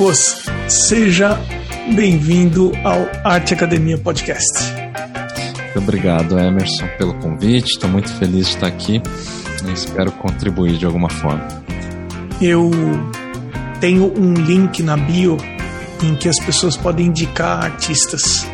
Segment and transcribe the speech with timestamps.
[0.00, 1.38] Marcos, seja
[1.94, 4.72] bem-vindo ao Arte Academia Podcast.
[5.58, 7.72] Muito obrigado, Emerson, pelo convite.
[7.72, 9.02] Estou muito feliz de estar aqui
[9.68, 11.46] e espero contribuir de alguma forma.
[12.40, 12.70] Eu
[13.78, 15.36] tenho um link na bio
[16.02, 18.48] em que as pessoas podem indicar artistas.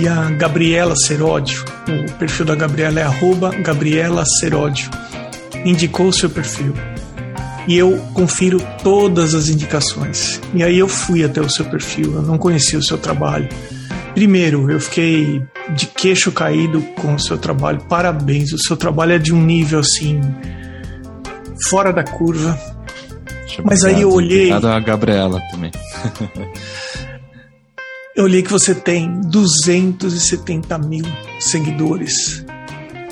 [0.00, 4.88] E a Gabriela Seródio, o perfil da Gabriela é arroba Gabriela Seródio,
[5.64, 6.72] indicou o seu perfil.
[7.68, 10.40] E eu confiro todas as indicações.
[10.54, 13.46] E aí eu fui até o seu perfil, eu não conhecia o seu trabalho.
[14.14, 15.42] Primeiro, eu fiquei
[15.76, 17.80] de queixo caído com o seu trabalho.
[17.88, 20.18] Parabéns, o seu trabalho é de um nível assim
[21.68, 22.58] fora da curva.
[23.64, 24.50] Mas aí eu olhei.
[24.50, 25.70] Obrigado a Gabriela também.
[28.16, 31.04] eu olhei que você tem 270 mil
[31.38, 32.44] seguidores.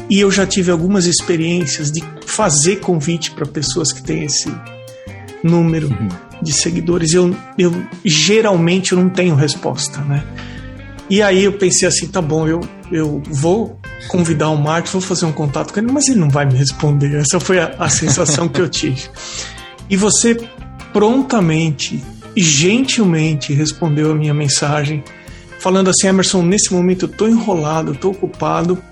[0.08, 4.52] E eu já tive algumas experiências de fazer convite para pessoas que têm esse
[5.42, 6.08] número uhum.
[6.40, 7.12] de seguidores.
[7.12, 7.72] Eu, eu
[8.04, 10.24] geralmente eu não tenho resposta, né?
[11.08, 15.24] E aí eu pensei assim, tá bom, eu, eu vou convidar o Marcos, vou fazer
[15.24, 17.14] um contato com ele, mas ele não vai me responder.
[17.14, 19.08] Essa foi a, a sensação que eu tive.
[19.88, 20.36] E você
[20.92, 22.02] prontamente
[22.34, 25.02] e gentilmente respondeu a minha mensagem,
[25.58, 28.82] falando assim: Emerson, nesse momento eu estou enrolado, estou ocupado.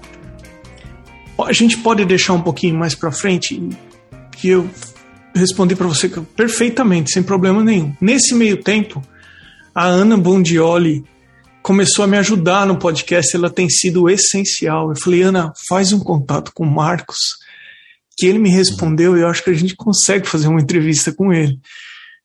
[1.43, 3.61] A gente pode deixar um pouquinho mais para frente?
[4.33, 4.71] Que eu
[5.35, 7.95] respondi para você perfeitamente, sem problema nenhum.
[8.01, 9.03] Nesse meio tempo,
[9.75, 11.05] a Ana Bondioli
[11.63, 14.91] começou a me ajudar no podcast, ela tem sido essencial.
[14.91, 17.17] Eu falei, Ana, faz um contato com o Marcos
[18.17, 21.33] que ele me respondeu e eu acho que a gente consegue fazer uma entrevista com
[21.33, 21.59] ele.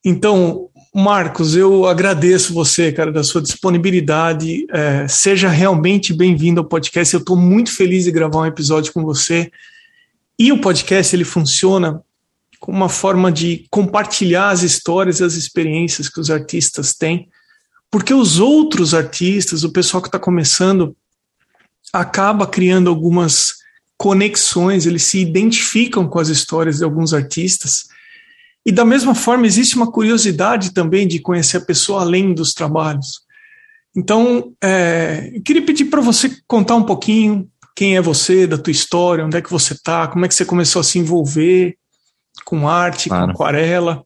[0.06, 4.66] Então, Marcos, eu agradeço você, cara, da sua disponibilidade.
[4.72, 7.14] É, seja realmente bem-vindo ao podcast.
[7.14, 9.52] Eu estou muito feliz de gravar um episódio com você.
[10.38, 12.02] E o podcast ele funciona
[12.60, 17.30] como uma forma de compartilhar as histórias e as experiências que os artistas têm,
[17.90, 20.96] porque os outros artistas, o pessoal que está começando,
[21.94, 23.60] acaba criando algumas
[23.98, 27.88] conexões, eles se identificam com as histórias de alguns artistas.
[28.70, 33.22] E da mesma forma, existe uma curiosidade também de conhecer a pessoa além dos trabalhos.
[33.98, 38.70] Então, é, eu queria pedir para você contar um pouquinho quem é você, da tua
[38.70, 41.78] história, onde é que você está, como é que você começou a se envolver
[42.46, 43.26] com arte, claro.
[43.26, 44.04] com aquarela.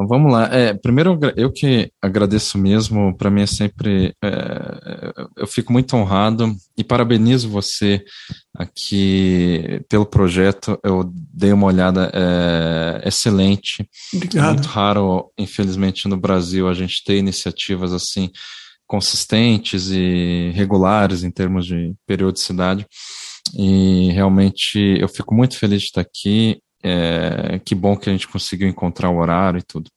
[0.00, 0.46] Então vamos lá.
[0.46, 3.14] É, primeiro, eu que agradeço mesmo.
[3.18, 4.14] Para mim é sempre.
[4.24, 8.02] É, eu fico muito honrado e parabenizo você
[8.56, 10.78] aqui pelo projeto.
[10.82, 13.86] Eu dei uma olhada é, excelente.
[14.14, 14.54] Obrigado.
[14.54, 18.30] Muito raro, infelizmente, no Brasil a gente ter iniciativas assim
[18.86, 22.86] consistentes e regulares em termos de periodicidade.
[23.54, 26.58] E realmente eu fico muito feliz de estar aqui.
[26.82, 29.90] É, que bom que a gente conseguiu encontrar o horário e tudo.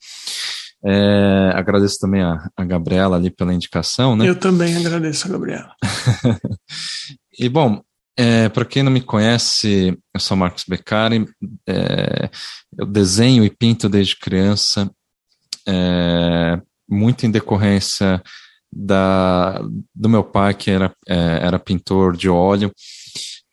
[0.86, 4.28] É, agradeço também a, a, Gabriela ali pela indicação, né?
[4.28, 5.74] Eu também agradeço a Gabriela.
[7.40, 7.82] e bom,
[8.18, 11.26] é, para quem não me conhece, eu sou Marcos Beccari,
[11.68, 12.30] é,
[12.78, 14.92] eu desenho e pinto desde criança,
[15.66, 18.22] é, muito em decorrência
[18.72, 19.62] da,
[19.96, 22.72] do meu pai, que era, é, era pintor de óleo,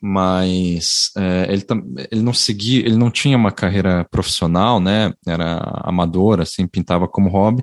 [0.01, 1.67] mas é, ele,
[2.11, 5.13] ele não seguia, ele não tinha uma carreira profissional, né?
[5.27, 7.63] Era amador, assim, pintava como hobby.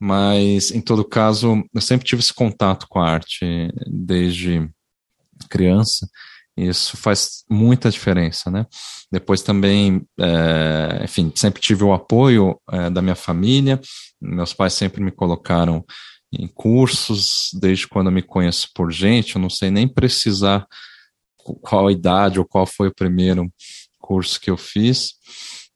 [0.00, 4.68] Mas, em todo caso, eu sempre tive esse contato com a arte desde
[5.48, 6.08] criança.
[6.56, 8.66] E isso faz muita diferença, né?
[9.12, 13.80] Depois também, é, enfim, sempre tive o apoio é, da minha família.
[14.20, 15.84] Meus pais sempre me colocaram
[16.32, 20.66] em cursos, desde quando eu me conheço por gente, eu não sei nem precisar
[21.42, 23.50] qual a idade ou qual foi o primeiro
[23.98, 25.14] curso que eu fiz.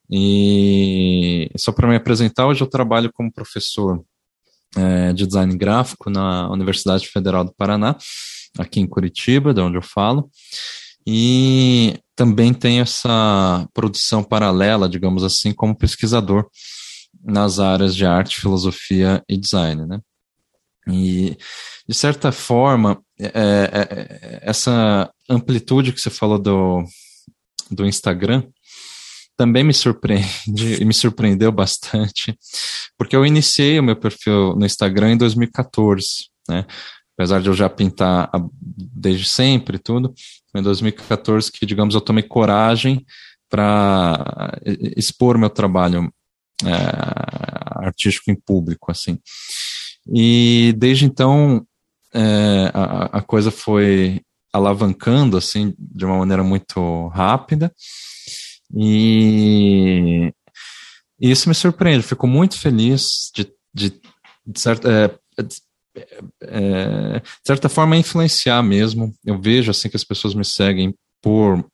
[0.09, 4.03] E só para me apresentar, hoje eu trabalho como professor
[4.75, 7.97] é, de design gráfico na Universidade Federal do Paraná,
[8.57, 10.29] aqui em Curitiba, de onde eu falo.
[11.07, 16.47] E também tenho essa produção paralela, digamos assim, como pesquisador
[17.23, 19.99] nas áreas de arte, filosofia e design, né?
[20.87, 21.37] E,
[21.87, 26.83] de certa forma, é, é, é, essa amplitude que você falou do,
[27.71, 28.43] do Instagram
[29.37, 32.37] também me surpreende e me surpreendeu bastante,
[32.97, 36.65] porque eu iniciei o meu perfil no Instagram em 2014, né?
[37.17, 38.29] Apesar de eu já pintar
[38.75, 40.13] desde sempre tudo,
[40.53, 43.05] em 2014 que, digamos, eu tomei coragem
[43.49, 44.59] para
[44.97, 46.11] expor meu trabalho
[46.65, 49.17] é, artístico em público, assim.
[50.13, 51.65] E desde então
[52.15, 54.21] é, a, a coisa foi
[54.53, 57.71] alavancando assim de uma maneira muito rápida
[58.73, 60.31] e
[61.19, 63.89] isso me surpreende, fico muito feliz de, de,
[64.45, 65.55] de certa, é, de,
[66.43, 69.13] é, de certa forma influenciar mesmo.
[69.25, 71.65] Eu vejo assim que as pessoas me seguem por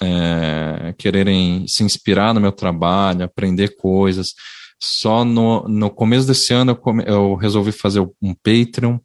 [0.00, 4.34] é, quererem se inspirar no meu trabalho, aprender coisas.
[4.80, 8.98] Só no, no começo desse ano eu, come, eu resolvi fazer um Patreon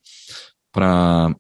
[0.74, 1.34] para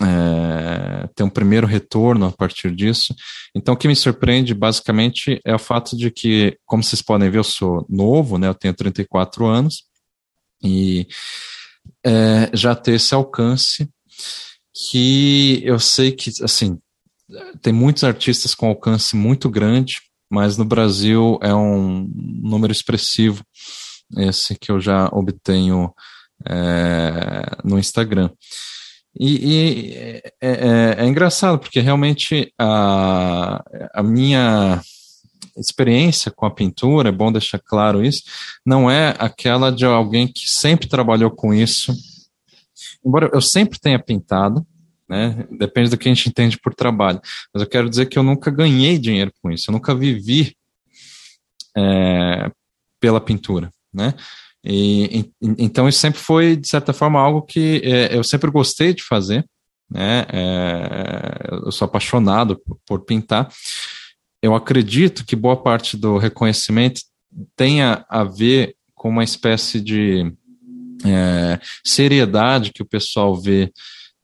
[0.00, 3.14] é, ter um primeiro retorno a partir disso.
[3.54, 7.38] Então, o que me surpreende basicamente é o fato de que, como vocês podem ver,
[7.38, 8.48] eu sou novo, né?
[8.48, 9.84] Eu tenho 34 anos
[10.62, 11.06] e
[12.04, 13.88] é, já ter esse alcance
[14.72, 16.78] que eu sei que, assim,
[17.60, 20.00] tem muitos artistas com alcance muito grande,
[20.30, 23.44] mas no Brasil é um número expressivo
[24.18, 25.92] esse que eu já obtenho
[26.46, 28.30] é, no Instagram.
[29.18, 33.64] E, e é, é, é, engraçado, porque realmente a,
[33.94, 34.80] a minha
[35.56, 38.24] experiência com a pintura, é bom deixar claro isso,
[38.64, 41.94] não é aquela de alguém que sempre trabalhou com isso.
[43.04, 44.66] Embora eu sempre tenha pintado,
[45.08, 45.46] né?
[45.50, 47.20] Depende do que a gente entende por trabalho.
[47.54, 50.54] Mas eu quero dizer que eu nunca ganhei dinheiro com isso, eu nunca vivi
[51.76, 52.50] é,
[53.00, 54.14] pela pintura, né?
[54.68, 58.92] E, e, então isso sempre foi, de certa forma, algo que é, eu sempre gostei
[58.92, 59.46] de fazer,
[59.88, 60.26] né?
[60.32, 63.48] É, eu sou apaixonado por, por pintar.
[64.42, 67.00] Eu acredito que boa parte do reconhecimento
[67.54, 70.32] tenha a ver com uma espécie de
[71.04, 73.72] é, seriedade que o pessoal vê,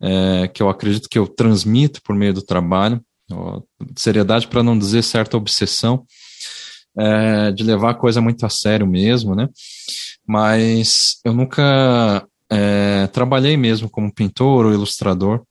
[0.01, 3.01] é, que eu acredito que eu transmito por meio do trabalho,
[3.97, 6.05] seriedade para não dizer certa obsessão,
[6.97, 9.49] é, de levar a coisa muito a sério mesmo, né?
[10.27, 15.43] mas eu nunca é, trabalhei mesmo como pintor ou ilustrador.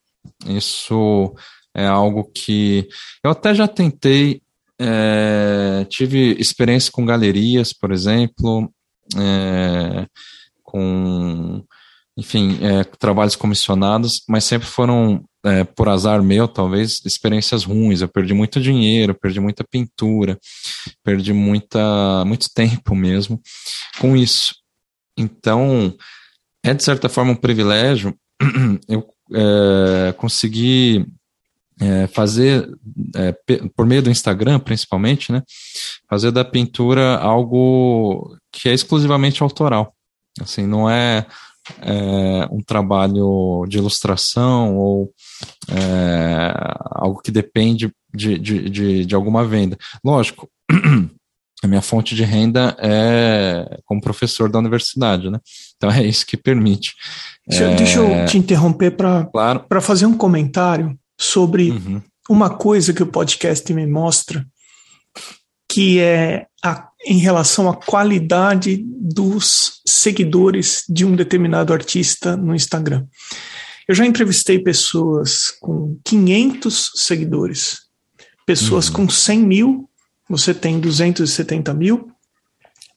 [0.45, 1.33] Isso
[1.73, 2.87] é algo que
[3.23, 4.41] eu até já tentei,
[4.79, 8.71] é, tive experiência com galerias, por exemplo,
[9.17, 10.07] é,
[10.63, 11.63] com,
[12.17, 18.01] enfim, é, trabalhos comissionados, mas sempre foram, é, por azar meu, talvez, experiências ruins.
[18.01, 20.37] Eu perdi muito dinheiro, perdi muita pintura,
[21.03, 23.41] perdi muita, muito tempo mesmo
[23.99, 24.55] com isso.
[25.17, 25.95] Então,
[26.63, 28.15] é de certa forma um privilégio
[28.87, 31.07] eu é, conseguir
[31.79, 32.69] é, fazer,
[33.15, 33.35] é,
[33.75, 35.41] por meio do Instagram principalmente, né,
[36.09, 39.95] fazer da pintura algo que é exclusivamente autoral.
[40.39, 41.25] Assim, não é,
[41.81, 45.11] é um trabalho de ilustração ou
[45.69, 46.53] é,
[46.91, 49.77] algo que depende de, de, de, de alguma venda.
[50.03, 50.49] Lógico,
[51.63, 55.39] a minha fonte de renda é como professor da universidade, né?
[55.77, 56.93] Então é isso que permite.
[57.47, 57.75] Deixa, é...
[57.75, 59.65] deixa eu te interromper para claro.
[59.81, 62.01] fazer um comentário sobre uhum.
[62.29, 64.45] uma coisa que o podcast me mostra,
[65.71, 73.05] que é a, em relação à qualidade dos seguidores de um determinado artista no Instagram.
[73.87, 77.81] Eu já entrevistei pessoas com 500 seguidores,
[78.45, 78.93] pessoas uhum.
[78.93, 79.91] com 100 mil
[80.31, 82.09] você tem 270 mil,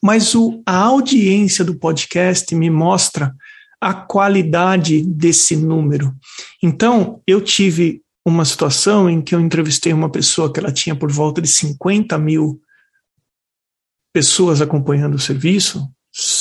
[0.00, 3.34] mas o, a audiência do podcast me mostra
[3.80, 6.14] a qualidade desse número.
[6.62, 11.10] Então, eu tive uma situação em que eu entrevistei uma pessoa que ela tinha por
[11.10, 12.60] volta de 50 mil
[14.14, 15.90] pessoas acompanhando o serviço,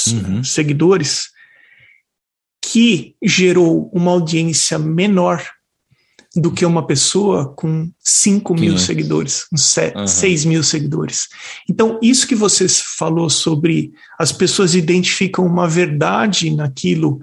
[0.08, 0.44] uhum.
[0.44, 1.30] seguidores,
[2.62, 5.44] que gerou uma audiência menor
[6.36, 10.50] do que uma pessoa com 5 mil seguidores, com 6 uhum.
[10.50, 11.28] mil seguidores.
[11.70, 17.20] Então, isso que você falou sobre as pessoas identificam uma verdade naquilo,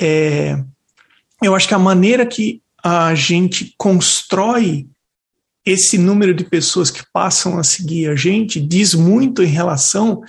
[0.00, 0.62] é,
[1.42, 4.88] eu acho que a maneira que a gente constrói
[5.64, 10.22] esse número de pessoas que passam a seguir a gente diz muito em relação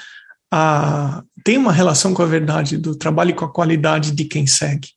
[0.52, 1.24] a.
[1.44, 4.90] tem uma relação com a verdade do trabalho e com a qualidade de quem segue.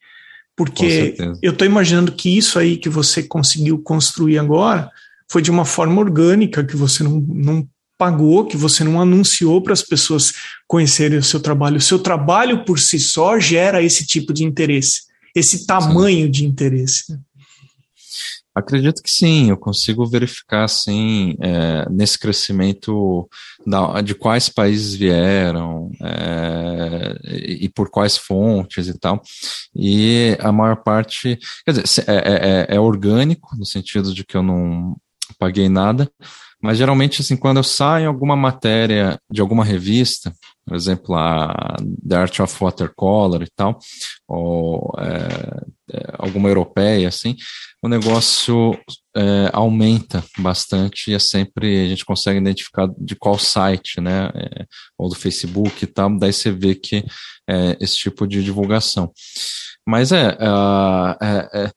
[0.57, 4.91] Porque eu estou imaginando que isso aí que você conseguiu construir agora
[5.31, 9.73] foi de uma forma orgânica, que você não, não pagou, que você não anunciou para
[9.73, 10.33] as pessoas
[10.67, 11.77] conhecerem o seu trabalho.
[11.77, 15.03] O seu trabalho por si só gera esse tipo de interesse,
[15.35, 16.31] esse tamanho sim.
[16.31, 17.19] de interesse.
[18.57, 23.29] Acredito que sim, eu consigo verificar assim é, nesse crescimento
[23.67, 29.21] da, de quais países vieram é, e por quais fontes e tal.
[29.75, 34.39] E a maior parte, quer dizer, é, é, é, é orgânico, no sentido de que
[34.39, 34.97] eu não
[35.39, 36.11] paguei nada,
[36.63, 40.33] mas geralmente assim, quando eu saio alguma matéria de alguma revista,
[40.65, 41.77] por exemplo, a
[42.09, 43.79] The Art of Watercolor e tal,
[44.27, 45.67] ou é,
[46.19, 47.37] alguma europeia, assim,
[47.83, 48.79] o negócio
[49.17, 54.65] é, aumenta bastante e é sempre a gente consegue identificar de qual site, né, é,
[54.99, 57.05] ou do Facebook e tal, daí você vê que
[57.49, 59.13] é esse tipo de divulgação.
[59.87, 60.37] Mas é,
[61.23, 61.71] é, é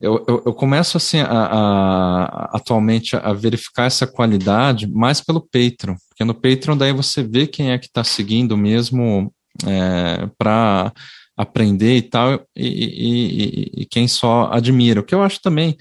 [0.00, 5.96] eu, eu, eu, começo assim a, a, atualmente a verificar essa qualidade mais pelo Patreon,
[6.10, 9.32] porque no Patreon daí você vê quem é que está seguindo mesmo
[9.66, 10.92] é, para
[11.36, 15.76] aprender e tal, e, e, e, quem só admira, o que eu acho também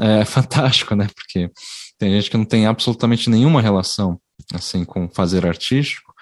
[0.00, 1.08] é fantástico, né?
[1.14, 1.50] Porque
[1.98, 4.20] tem gente que não tem absolutamente nenhuma relação
[4.52, 6.12] assim com fazer artístico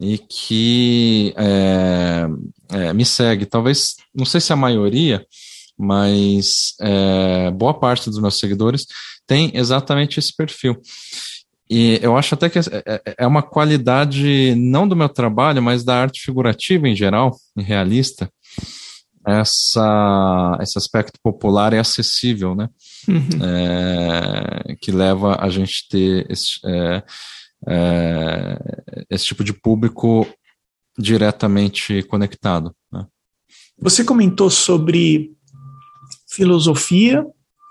[0.00, 2.26] e que é,
[2.70, 3.46] é, me segue.
[3.46, 5.26] Talvez, não sei se a maioria,
[5.76, 8.86] mas é, boa parte dos meus seguidores
[9.26, 10.80] tem exatamente esse perfil.
[11.70, 15.84] E eu acho até que é, é, é uma qualidade não do meu trabalho, mas
[15.84, 18.30] da arte figurativa em geral, realista,
[19.26, 22.68] essa, esse aspecto popular e acessível, né?
[23.06, 23.44] Uhum.
[23.44, 27.02] É, que leva a gente ter esse, é,
[27.66, 28.58] é,
[29.10, 30.26] esse tipo de público
[30.98, 32.74] diretamente conectado.
[32.90, 33.06] Né?
[33.78, 35.32] Você comentou sobre
[36.30, 37.24] filosofia,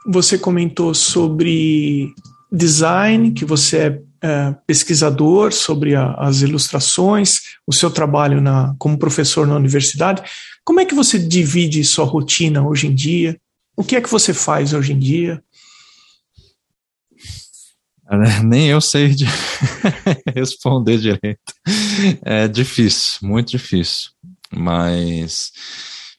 [0.06, 2.14] você comentou sobre
[2.52, 8.98] design, que você é, é pesquisador sobre a, as ilustrações, o seu trabalho na, como
[8.98, 10.24] professor na universidade.
[10.64, 13.40] Como é que você divide sua rotina hoje em dia?
[13.76, 15.42] O que é que você faz hoje em dia?
[18.44, 19.26] Nem eu sei de
[20.34, 21.54] responder direito.
[22.24, 24.12] É difícil, muito difícil.
[24.50, 25.52] Mas,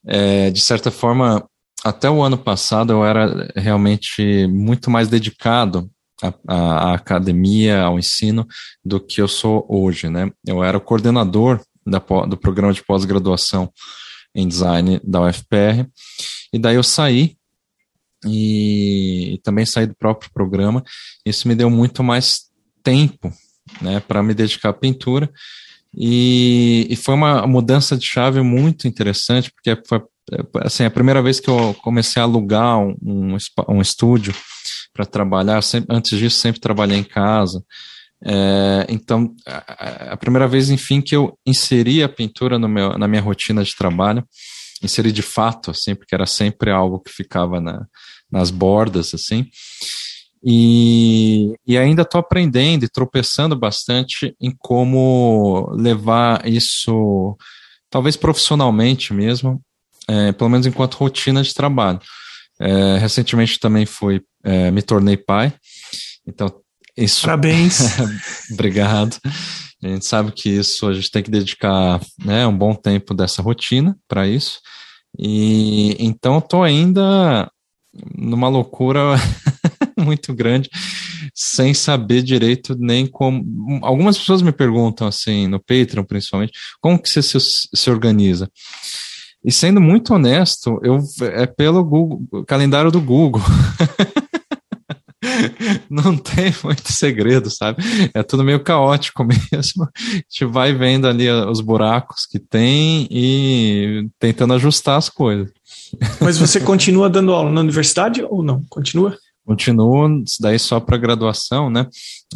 [0.07, 1.49] é, de certa forma,
[1.83, 5.91] até o ano passado eu era realmente muito mais dedicado
[6.47, 8.47] à, academia, ao ensino,
[8.85, 10.31] do que eu sou hoje, né?
[10.47, 13.73] Eu era o coordenador da, do programa de pós-graduação
[14.35, 15.89] em design da UFPR,
[16.53, 17.37] e daí eu saí
[18.25, 20.83] e, e também saí do próprio programa.
[21.25, 22.43] Isso me deu muito mais
[22.83, 23.33] tempo,
[23.81, 25.31] né, para me dedicar à pintura.
[25.95, 30.03] E, e, foi uma mudança de chave muito interessante, porque foi
[30.63, 33.37] assim, a primeira vez que eu comecei a alugar um, um,
[33.69, 34.35] um estúdio
[34.99, 37.63] para trabalhar, sempre, antes disso sempre trabalhei em casa,
[38.27, 43.07] é, então, a, a, primeira vez, enfim, que eu inseri a pintura no meu, na
[43.07, 44.27] minha rotina de trabalho,
[44.83, 47.87] inseri de fato, assim, porque era sempre algo que ficava na,
[48.29, 49.47] nas bordas, assim,
[50.45, 57.37] e, e ainda estou aprendendo e tropeçando bastante em como levar isso,
[57.89, 59.61] talvez profissionalmente mesmo,
[60.09, 62.01] é, pelo menos enquanto rotina de trabalho.
[62.61, 65.55] É, recentemente também fui, é, me tornei pai,
[66.27, 66.49] então
[66.99, 67.23] isso.
[67.23, 67.79] Parabéns.
[68.53, 69.17] Obrigado.
[69.83, 73.41] A gente sabe que isso a gente tem que dedicar né, um bom tempo dessa
[73.41, 74.59] rotina para isso.
[75.17, 77.49] E então estou ainda
[78.17, 79.15] numa loucura
[79.97, 80.69] muito grande,
[81.33, 83.45] sem saber direito nem como.
[83.83, 88.51] Algumas pessoas me perguntam assim, no Patreon principalmente, como que você se, se organiza?
[89.49, 93.41] E sendo muito honesto, eu é pelo Google, calendário do Google.
[95.89, 97.83] não tem muito segredo, sabe?
[98.13, 99.85] É tudo meio caótico mesmo.
[99.85, 105.51] A gente vai vendo ali os buracos que tem e tentando ajustar as coisas.
[106.21, 108.63] Mas você continua dando aula na universidade ou não?
[108.69, 109.17] Continua?
[109.47, 111.87] Continuo, daí só para graduação, né?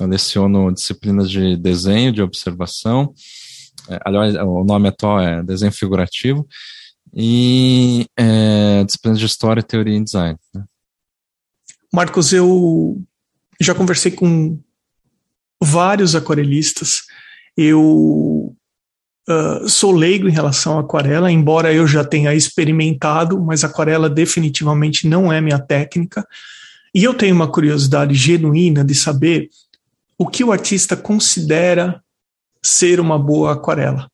[0.00, 3.12] Eu leciono disciplinas de desenho, de observação.
[3.90, 6.48] É, aliás, o nome atual é desenho figurativo
[7.14, 10.38] e é, disciplinas de história, teoria e design.
[10.54, 10.64] Né?
[11.92, 13.00] Marcos, eu
[13.60, 14.58] já conversei com
[15.62, 17.02] vários aquarelistas.
[17.56, 18.54] Eu
[19.28, 25.06] uh, sou leigo em relação à aquarela, embora eu já tenha experimentado, mas aquarela definitivamente
[25.06, 26.26] não é minha técnica.
[26.94, 29.48] E eu tenho uma curiosidade genuína de saber
[30.18, 32.02] o que o artista considera
[32.62, 34.11] ser uma boa aquarela.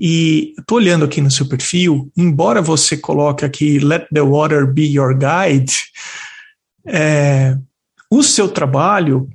[0.00, 4.86] E estou olhando aqui no seu perfil, embora você coloque aqui Let the Water Be
[4.86, 5.74] Your Guide,
[6.86, 7.58] é,
[8.10, 9.28] o seu trabalho,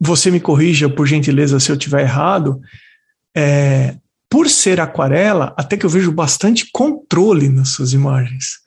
[0.00, 2.60] você me corrija por gentileza se eu estiver errado,
[3.36, 3.96] é,
[4.28, 8.58] por ser aquarela, até que eu vejo bastante controle nas suas imagens.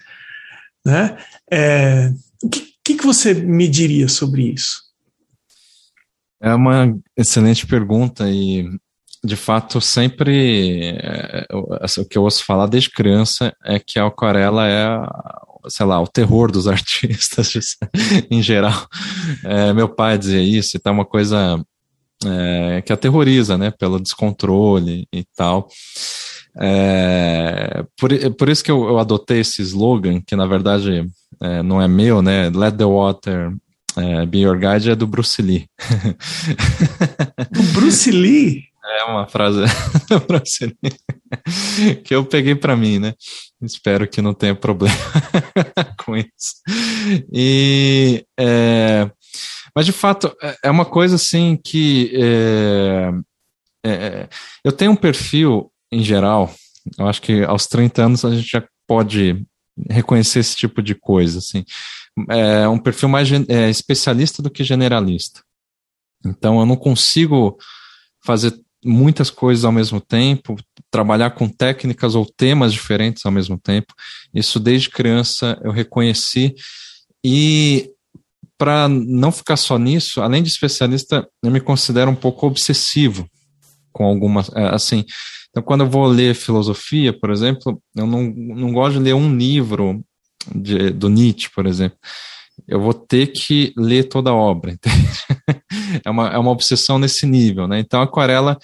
[0.85, 1.17] Né?
[1.51, 4.81] É, o que, que, que você me diria sobre isso?
[6.41, 8.67] É uma excelente pergunta e
[9.23, 14.67] de fato, sempre é, o que eu ouço falar desde criança é que a aquarela
[14.67, 14.87] é,
[15.67, 17.77] sei lá, o terror dos artistas
[18.29, 18.87] em geral.
[19.43, 21.63] É, meu pai dizia isso, e tá uma coisa
[22.25, 25.69] é, que aterroriza, né, pelo descontrole e tal.
[26.59, 31.07] É, por, por isso que eu, eu adotei esse slogan, que na verdade
[31.41, 32.49] é, não é meu, né?
[32.49, 33.53] Let the water
[33.95, 35.67] é, be your guide, é do Bruce Lee.
[37.51, 38.70] Do Bruce Lee?
[38.83, 39.61] É uma frase
[42.03, 43.13] que eu peguei para mim, né?
[43.61, 44.95] Espero que não tenha problema
[46.03, 46.55] com isso.
[47.31, 49.09] E, é,
[49.75, 53.11] mas de fato é, é uma coisa assim que é,
[53.85, 54.29] é,
[54.63, 56.53] eu tenho um perfil em geral.
[56.97, 59.45] Eu acho que aos 30 anos a gente já pode
[59.89, 61.63] reconhecer esse tipo de coisa, assim.
[62.29, 65.41] É um perfil mais é, especialista do que generalista.
[66.25, 67.57] Então eu não consigo
[68.23, 70.57] fazer muitas coisas ao mesmo tempo,
[70.89, 73.93] trabalhar com técnicas ou temas diferentes ao mesmo tempo.
[74.33, 76.55] Isso desde criança eu reconheci
[77.23, 77.91] e
[78.57, 83.27] para não ficar só nisso, além de especialista, eu me considero um pouco obsessivo
[83.91, 85.03] com algumas, é, assim,
[85.49, 89.35] então quando eu vou ler filosofia, por exemplo, eu não, não gosto de ler um
[89.35, 90.03] livro
[90.53, 91.97] de, do Nietzsche, por exemplo.
[92.67, 94.77] Eu vou ter que ler toda a obra,
[96.05, 97.79] é, uma, é uma obsessão nesse nível, né?
[97.79, 98.57] Então a aquarela,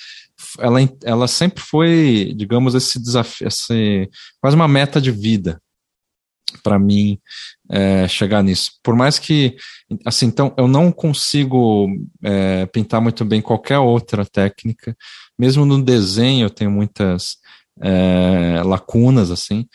[0.60, 4.10] ela, ela sempre foi, digamos, esse desafio, esse,
[4.42, 5.62] quase uma meta de vida
[6.64, 7.20] para mim
[7.70, 8.72] é, chegar nisso.
[8.84, 9.56] Por mais que,
[10.06, 11.88] assim, então eu não consigo
[12.24, 14.96] é, pintar muito bem qualquer outra técnica,
[15.38, 17.38] mesmo no desenho eu tenho muitas
[17.82, 19.66] é, lacunas, assim,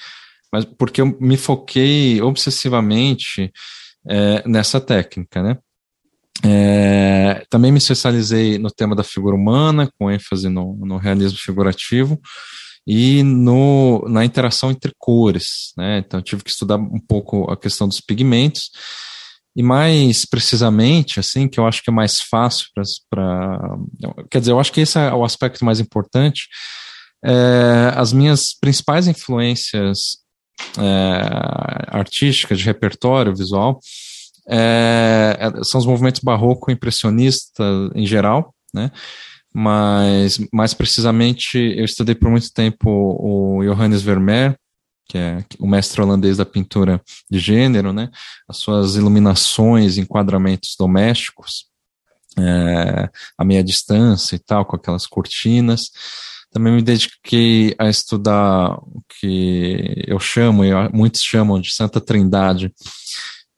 [0.52, 3.52] mas porque eu me foquei obsessivamente
[4.06, 5.58] é, nessa técnica, né?
[6.44, 12.20] É, também me especializei no tema da figura humana, com ênfase no, no realismo figurativo,
[12.86, 15.98] e no, na interação entre cores, né?
[15.98, 18.70] Então tive que estudar um pouco a questão dos pigmentos
[19.54, 22.66] e mais precisamente, assim, que eu acho que é mais fácil
[23.10, 23.60] para,
[24.30, 26.48] quer dizer, eu acho que esse é o aspecto mais importante.
[27.24, 30.18] É, as minhas principais influências
[30.78, 33.78] é, artísticas de repertório visual
[34.48, 38.90] é, é são os movimentos barroco impressionista em geral, né?
[39.52, 44.56] mas mais precisamente eu estudei por muito tempo o Johannes Vermeer,
[45.06, 48.08] que é o mestre holandês da pintura de gênero, né?
[48.48, 51.66] As suas iluminações, enquadramentos domésticos,
[52.38, 55.90] é, a meia distância e tal, com aquelas cortinas.
[56.50, 62.72] Também me dediquei a estudar o que eu chamo, e muitos chamam de Santa Trindade,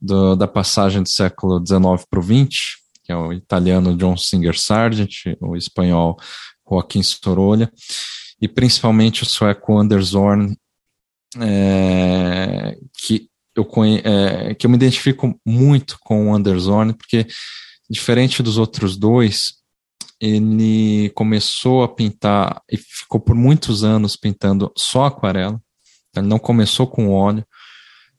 [0.04, 4.58] do, da passagem do século XIX para o XX, que é o italiano John Singer
[4.58, 6.16] Sargent, o espanhol
[6.68, 7.70] Joaquim Sorolha,
[8.40, 10.56] e principalmente o sueco Anders Zorn,
[11.40, 17.26] é, que, eu conhe, é, que eu me identifico muito com o Anders Zorn, porque
[17.88, 19.54] diferente dos outros dois,
[20.20, 25.60] ele começou a pintar e ficou por muitos anos pintando só aquarela,
[26.16, 27.44] ele não começou com óleo,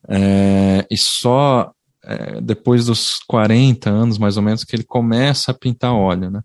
[0.08, 1.72] é, e só
[2.06, 6.42] é, depois dos 40 anos, mais ou menos, que ele começa a pintar óleo, né?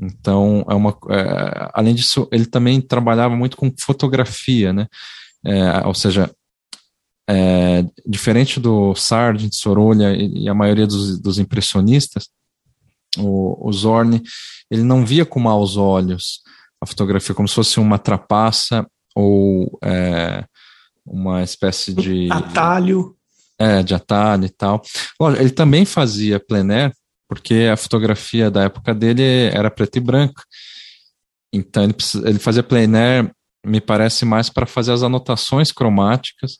[0.00, 4.86] Então, é uma, é, além disso, ele também trabalhava muito com fotografia, né?
[5.44, 6.30] É, ou seja,
[7.28, 12.28] é, diferente do Sargent, Sorolha e, e a maioria dos, dos impressionistas,
[13.18, 14.22] o, o, Zorn,
[14.70, 16.42] ele não via com maus olhos
[16.80, 20.44] a fotografia como se fosse uma trapaça ou é,
[21.04, 22.28] uma espécie de...
[22.30, 23.17] Atalho.
[23.60, 24.80] É, de atalho e tal.
[25.38, 26.92] Ele também fazia plein air,
[27.28, 30.42] porque a fotografia da época dele era preta e branca.
[31.52, 31.94] Então ele,
[32.24, 33.30] ele fazia plein air,
[33.66, 36.58] me parece mais para fazer as anotações cromáticas,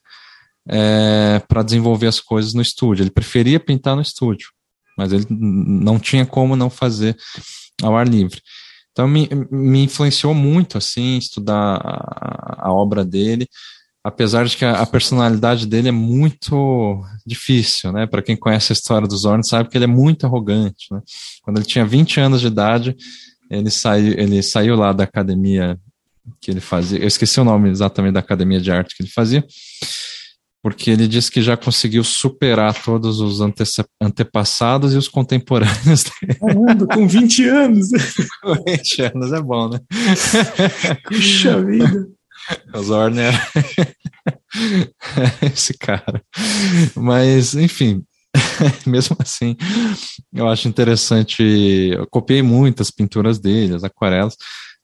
[0.68, 3.02] é, para desenvolver as coisas no estúdio.
[3.02, 4.48] Ele preferia pintar no estúdio,
[4.96, 7.16] mas ele não tinha como não fazer
[7.82, 8.40] ao ar livre.
[8.90, 13.46] Então me, me influenciou muito assim estudar a, a obra dele
[14.08, 18.06] apesar de que a, a, personalidade dele é muito difícil, né?
[18.06, 21.00] Para quem conhece a história do Zorn, sabe que ele é muito arrogante, né?
[21.42, 22.96] Quando ele tinha 20 anos de idade,
[23.50, 25.78] ele saiu, ele saiu lá da academia
[26.40, 29.44] que ele fazia, eu esqueci o nome exatamente da academia de arte que ele fazia,
[30.62, 33.62] porque ele disse que já conseguiu superar todos os ante
[34.00, 36.04] antepassados e os contemporâneos.
[36.40, 37.88] Caramba, com 20 anos!
[38.42, 39.80] com 20 anos é bom, né?
[41.04, 42.08] Puxa vida!
[42.74, 43.38] O Zorn era
[45.42, 46.22] esse cara.
[46.94, 48.02] Mas, enfim,
[48.86, 49.56] mesmo assim,
[50.32, 51.42] eu acho interessante.
[51.42, 54.36] Eu copiei muitas pinturas dele, as aquarelas,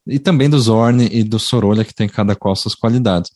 [0.06, 3.30] e também do Zorn e do Sorolha, que tem cada qual suas qualidades.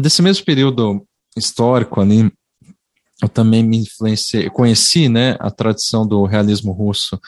[0.00, 1.04] Desse mesmo período
[1.36, 2.30] histórico ali,
[3.22, 7.18] eu também me influenciei, conheci né, a tradição do realismo russo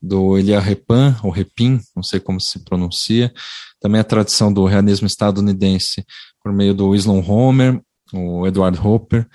[0.00, 3.32] do Elia Repin, ou Repin, não sei como se pronuncia,
[3.80, 6.04] também a tradição do realismo estadunidense
[6.42, 7.80] por meio do Islon Homer,
[8.12, 9.26] o Edward Hopper,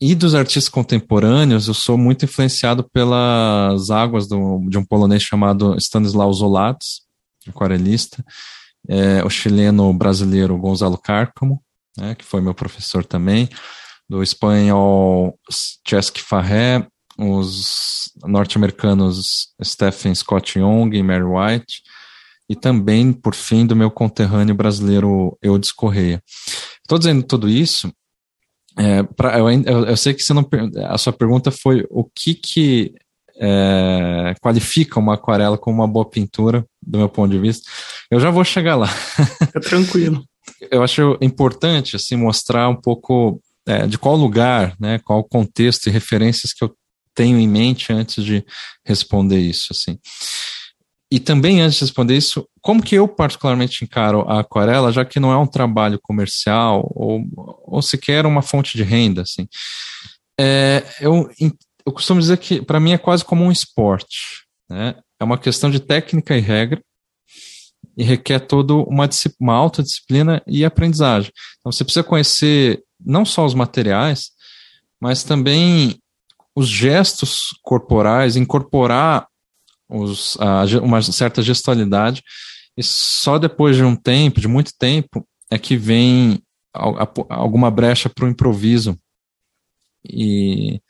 [0.00, 5.76] e dos artistas contemporâneos, eu sou muito influenciado pelas águas do, de um polonês chamado
[5.78, 7.02] Stanislaw Zolates,
[7.46, 8.24] aquarelista,
[8.88, 11.62] é, o chileno brasileiro Gonzalo Cárcamo,
[11.98, 13.48] né, que foi meu professor também,
[14.08, 15.38] do espanhol
[15.86, 16.86] Cesc Farré,
[17.18, 21.82] os norte-americanos Stephen Scott Young e Mary White,
[22.48, 26.20] e também, por fim, do meu conterrâneo brasileiro Eudes Correia.
[26.90, 27.88] Estou dizendo tudo isso,
[28.76, 30.44] é, pra, eu, eu, sei que você não,
[30.88, 32.92] a sua pergunta foi o que, que
[33.36, 37.70] é, qualifica uma aquarela como uma boa pintura, do meu ponto de vista.
[38.10, 38.88] Eu já vou chegar lá.
[39.54, 40.24] É tranquilo.
[40.68, 45.92] eu acho importante assim mostrar um pouco é, de qual lugar, né, qual contexto e
[45.92, 46.74] referências que eu
[47.14, 48.44] tenho em mente antes de
[48.84, 49.96] responder isso, assim.
[51.12, 55.18] E também, antes de responder isso, como que eu particularmente encaro a aquarela, já que
[55.18, 57.24] não é um trabalho comercial ou,
[57.64, 59.48] ou sequer uma fonte de renda, assim.
[60.38, 61.28] É, eu,
[61.84, 64.94] eu costumo dizer que, para mim, é quase como um esporte, né?
[65.18, 66.80] É uma questão de técnica e regra,
[67.96, 71.32] e requer toda uma, uma autodisciplina e aprendizagem.
[71.58, 74.30] Então, você precisa conhecer não só os materiais,
[75.00, 75.98] mas também
[76.54, 79.26] os gestos corporais, incorporar
[79.90, 82.22] os, a, uma certa gestualidade,
[82.76, 86.40] e só depois de um tempo, de muito tempo, é que vem
[87.28, 88.96] alguma brecha para o improviso
[90.08, 90.80] e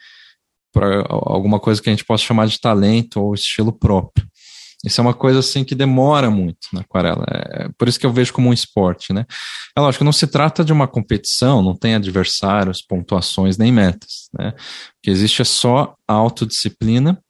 [0.73, 4.27] para alguma coisa que a gente possa chamar de talento ou estilo próprio.
[4.85, 7.25] Isso é uma coisa assim que demora muito na aquarela.
[7.29, 9.27] É por isso que eu vejo como um esporte, né?
[9.77, 14.55] É lógico, não se trata de uma competição, não tem adversários, pontuações nem metas, né?
[14.57, 17.23] O que existe é só a autodisciplina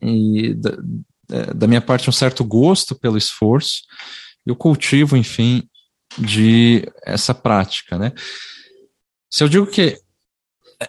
[0.00, 0.76] e da,
[1.54, 3.82] da minha parte um certo gosto pelo esforço
[4.46, 5.62] e o cultivo, enfim,
[6.18, 8.12] de essa prática, né?
[9.30, 9.96] Se eu digo que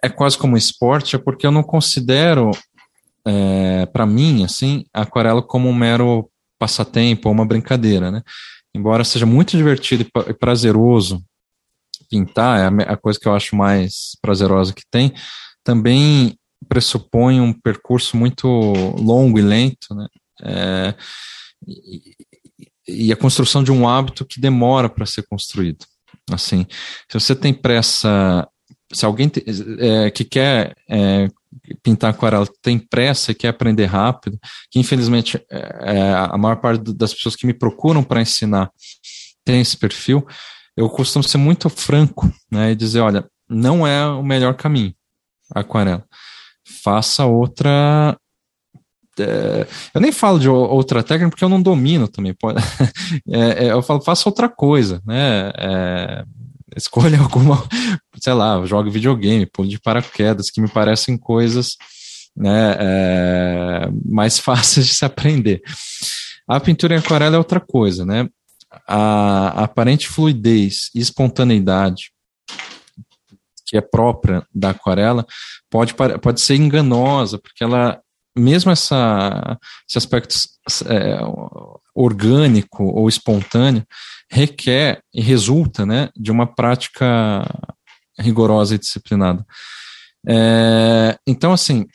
[0.02, 2.52] é quase como esporte, é porque eu não considero
[3.26, 8.21] é, para mim, assim, a aquarela como um mero passatempo ou uma brincadeira, né?
[8.74, 11.24] Embora seja muito divertido e prazeroso
[12.10, 15.13] pintar, é a, coisa que eu acho mais prazerosa que tem,
[15.63, 20.08] também pressupõe um percurso muito longo e lento, né?
[20.43, 20.95] É,
[21.67, 22.15] e,
[22.88, 25.86] e a construção de um hábito que demora para ser construído.
[26.32, 26.65] Assim,
[27.10, 28.47] se você tem pressa,
[28.91, 29.43] se alguém te,
[29.80, 31.28] é, que quer é,
[31.84, 36.93] pintar aquarela tem pressa e quer aprender rápido, que infelizmente é, é a maior parte
[36.93, 38.71] das pessoas que me procuram para ensinar
[39.43, 40.26] tem esse perfil,
[40.76, 44.93] eu costumo ser muito franco né, e dizer: olha, não é o melhor caminho
[45.54, 46.06] aquarela.
[46.84, 48.17] Faça outra.
[49.20, 52.36] É, eu nem falo de outra técnica porque eu não domino também.
[53.30, 55.52] É, é, eu falo, faça outra coisa, né?
[56.76, 57.62] Escolha alguma,
[58.20, 61.76] sei lá, jogue videogame, pule de paraquedas, que me parecem coisas
[62.36, 65.62] né, é, mais fáceis de se aprender.
[66.48, 68.28] A pintura em aquarela é outra coisa, né?
[68.88, 72.12] A aparente fluidez e espontaneidade
[73.72, 75.26] que é própria da aquarela
[75.70, 78.02] pode, pode ser enganosa, porque ela,
[78.38, 79.58] mesmo essa,
[79.88, 80.36] esse aspecto
[80.88, 81.20] é,
[81.96, 83.88] orgânico ou espontâneo,
[84.30, 87.48] requer e resulta né, de uma prática
[88.20, 89.46] rigorosa e disciplinada.
[90.28, 91.86] É, então, assim,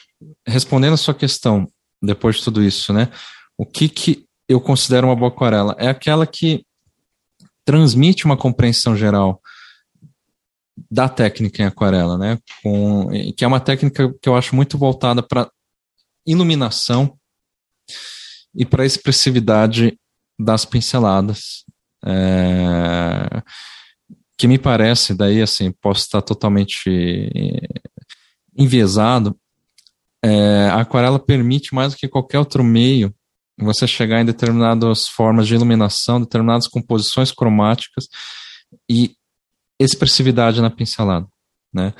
[0.48, 1.68] respondendo a sua questão,
[2.02, 3.10] depois de tudo isso, né,
[3.58, 5.76] o que, que eu considero uma boa aquarela?
[5.78, 6.64] É aquela que
[7.66, 9.42] transmite uma compreensão geral
[10.90, 15.22] da técnica em aquarela, né, com, que é uma técnica que eu acho muito voltada
[15.22, 15.50] para
[16.26, 17.16] iluminação
[18.54, 19.98] e para expressividade
[20.38, 21.64] das pinceladas.
[22.04, 23.42] É,
[24.38, 26.90] que me parece, daí assim, posso estar totalmente
[28.56, 29.36] enviesado,
[30.22, 33.14] é, a aquarela permite mais do que qualquer outro meio
[33.58, 38.06] você chegar em determinadas formas de iluminação, determinadas composições cromáticas
[38.88, 39.15] e
[39.78, 41.26] expressividade na pincelada,
[41.72, 41.92] né?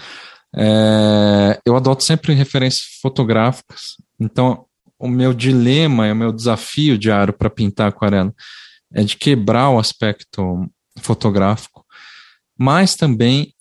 [0.54, 4.64] É, eu adoto sempre referências fotográficas, então
[4.98, 8.32] o meu dilema e o meu desafio diário para pintar aquarela
[8.94, 10.66] é de quebrar o aspecto
[10.98, 11.84] fotográfico,
[12.58, 13.52] mas também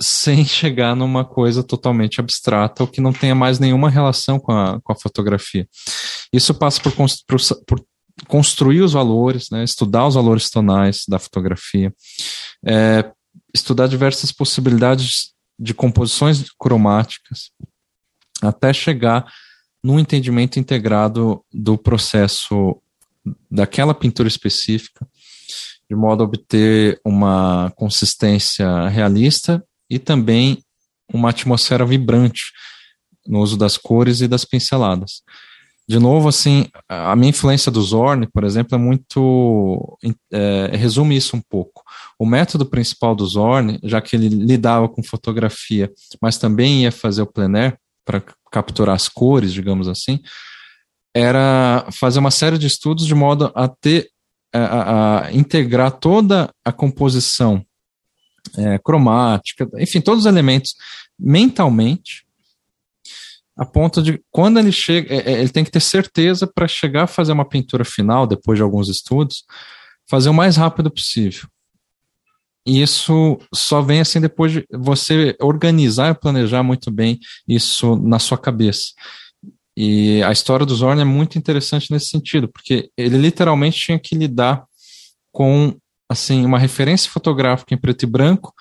[0.00, 4.80] sem chegar numa coisa totalmente abstrata ou que não tenha mais nenhuma relação com a,
[4.80, 5.68] com a fotografia.
[6.32, 7.08] Isso passa por, por,
[7.66, 7.84] por
[8.26, 11.92] construir os valores, né, estudar os valores tonais da fotografia,
[12.66, 13.10] é,
[13.54, 17.50] estudar diversas possibilidades de composições cromáticas,
[18.42, 19.30] até chegar
[19.82, 22.80] num entendimento integrado do processo
[23.50, 25.06] daquela pintura específica
[25.88, 30.62] de modo a obter uma consistência realista e também
[31.12, 32.52] uma atmosfera vibrante
[33.26, 35.22] no uso das cores e das pinceladas.
[35.88, 39.98] De novo, assim, a minha influência do Zorn, por exemplo, é muito.
[40.30, 41.82] É, resume isso um pouco.
[42.18, 47.22] O método principal do Zorn, já que ele lidava com fotografia, mas também ia fazer
[47.22, 48.22] o plein air para
[48.52, 50.20] capturar as cores, digamos assim,
[51.14, 54.10] era fazer uma série de estudos de modo a ter
[54.52, 57.64] a, a integrar toda a composição
[58.56, 60.74] é, cromática, enfim, todos os elementos
[61.18, 62.24] mentalmente,
[63.58, 67.02] a ponto de quando ele chega, é, é ele tem que ter certeza para chegar
[67.02, 69.44] a fazer uma pintura final, depois de alguns estudos,
[70.08, 71.48] fazer o mais rápido possível.
[72.64, 77.18] E isso só vem assim depois de você organizar e planejar muito bem
[77.48, 78.92] isso na sua cabeça.
[79.76, 84.14] E a história do Zorn é muito interessante nesse sentido, porque ele literalmente tinha que
[84.14, 84.64] lidar
[85.32, 85.76] com
[86.08, 88.52] assim uma referência fotográfica em preto e branco,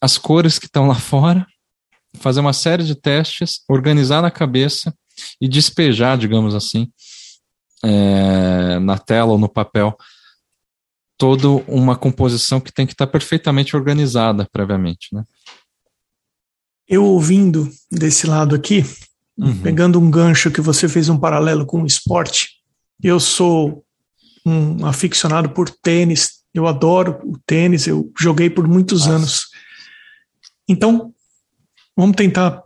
[0.00, 1.46] as cores que estão lá fora,
[2.16, 4.94] fazer uma série de testes, organizar na cabeça
[5.40, 6.90] e despejar, digamos assim,
[7.84, 9.96] é, na tela ou no papel,
[11.16, 15.24] toda uma composição que tem que estar perfeitamente organizada previamente, né?
[16.88, 18.82] Eu ouvindo desse lado aqui,
[19.38, 19.62] Uhum.
[19.62, 22.48] Pegando um gancho que você fez um paralelo com o esporte,
[23.00, 23.84] eu sou
[24.44, 29.12] um aficionado por tênis, eu adoro o tênis, eu joguei por muitos Nossa.
[29.12, 29.42] anos.
[30.68, 31.14] Então,
[31.98, 32.62] vamos tentar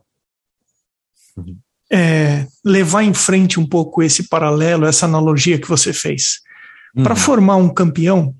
[1.35, 1.59] uhum.
[1.90, 6.40] é, levar em frente um pouco esse paralelo, essa analogia que você fez.
[6.95, 7.03] Uhum.
[7.03, 8.37] Para formar um campeão,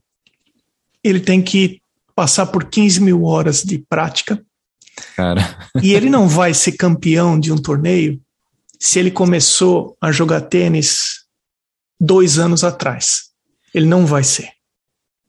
[1.02, 1.81] ele tem que
[2.14, 4.44] passar por 15 mil horas de prática,
[5.16, 5.70] Cara.
[5.83, 8.20] E ele não vai ser campeão de um torneio
[8.78, 11.22] se ele começou a jogar tênis
[11.98, 13.31] dois anos atrás.
[13.72, 14.50] Ele não vai ser.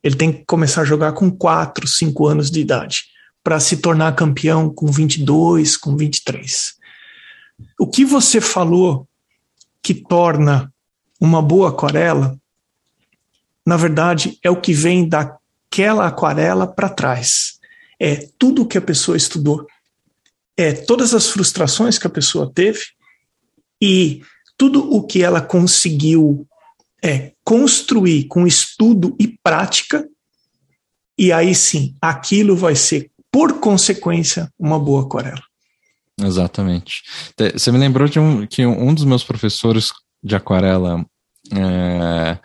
[0.04, 3.13] Ele tem que começar a jogar com 4, 5 anos de idade
[3.44, 6.76] para se tornar campeão com 22, com 23.
[7.80, 9.08] O que você falou
[9.82, 10.74] que torna
[11.20, 12.38] uma boa aquarela,
[13.66, 17.60] na verdade, é o que vem daquela aquarela para trás.
[18.00, 19.66] É tudo o que a pessoa estudou.
[20.56, 22.82] É todas as frustrações que a pessoa teve,
[23.82, 24.22] e
[24.58, 26.48] tudo o que ela conseguiu
[27.04, 30.08] é construir com estudo e prática,
[31.18, 35.42] e aí sim, aquilo vai ser, por consequência, uma boa aquarela.
[36.22, 37.02] Exatamente.
[37.54, 39.90] Você me lembrou de um, que um dos meus professores
[40.24, 41.04] de aquarela
[41.52, 42.38] é,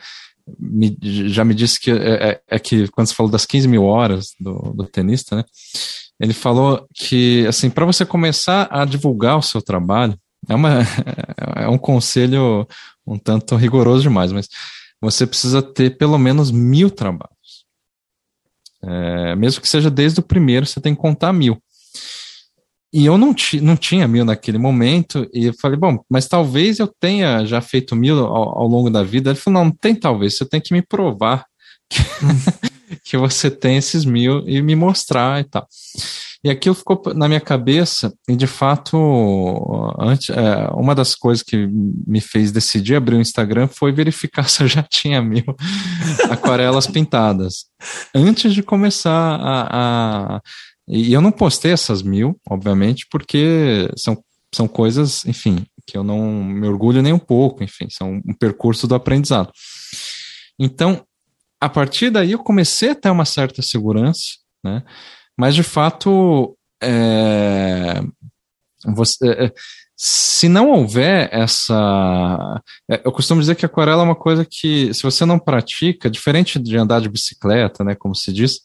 [0.59, 3.85] me, já me disse que é, é, é, que quando você falou das 15 mil
[3.85, 5.44] horas do, do tenista, né?
[6.18, 10.79] Ele falou que assim para você começar a divulgar o seu trabalho, é, uma,
[11.55, 12.66] é um conselho
[13.07, 14.48] um tanto rigoroso demais, mas
[15.01, 17.38] você precisa ter pelo menos mil trabalhos.
[18.82, 21.60] É, mesmo que seja desde o primeiro, você tem que contar mil.
[22.92, 26.86] E eu não, não tinha mil naquele momento, e eu falei, bom, mas talvez eu
[26.86, 29.30] tenha já feito mil ao, ao longo da vida.
[29.30, 31.44] Ele falou, não, não tem talvez, você tem que me provar
[31.88, 31.98] que,
[33.04, 35.66] que você tem esses mil e me mostrar e tal.
[36.44, 38.96] E aquilo ficou na minha cabeça, e de fato,
[39.98, 41.66] antes, é, uma das coisas que
[42.07, 45.44] me fez decidir abrir o Instagram foi verificar se eu já tinha mil
[46.31, 47.66] aquarelas pintadas.
[48.14, 50.40] Antes de começar a, a.
[50.87, 54.16] E eu não postei essas mil, obviamente, porque são,
[54.55, 58.87] são coisas, enfim, que eu não me orgulho nem um pouco, enfim, são um percurso
[58.87, 59.51] do aprendizado.
[60.59, 61.05] Então,
[61.61, 64.22] a partir daí eu comecei a ter uma certa segurança,
[64.64, 64.83] né?
[65.38, 68.03] Mas, de fato, é,
[68.85, 69.53] você, é, é,
[69.96, 72.61] se não houver essa.
[72.90, 76.59] É, eu costumo dizer que aquarela é uma coisa que, se você não pratica, diferente
[76.59, 78.61] de andar de bicicleta, né, como se diz,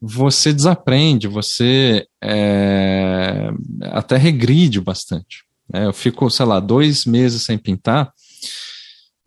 [0.00, 3.50] você desaprende, você é,
[3.84, 5.44] até regride bastante.
[5.72, 5.86] Né?
[5.86, 8.12] Eu fico, sei lá, dois meses sem pintar,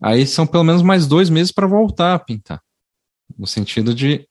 [0.00, 2.60] aí são pelo menos mais dois meses para voltar a pintar.
[3.36, 4.26] No sentido de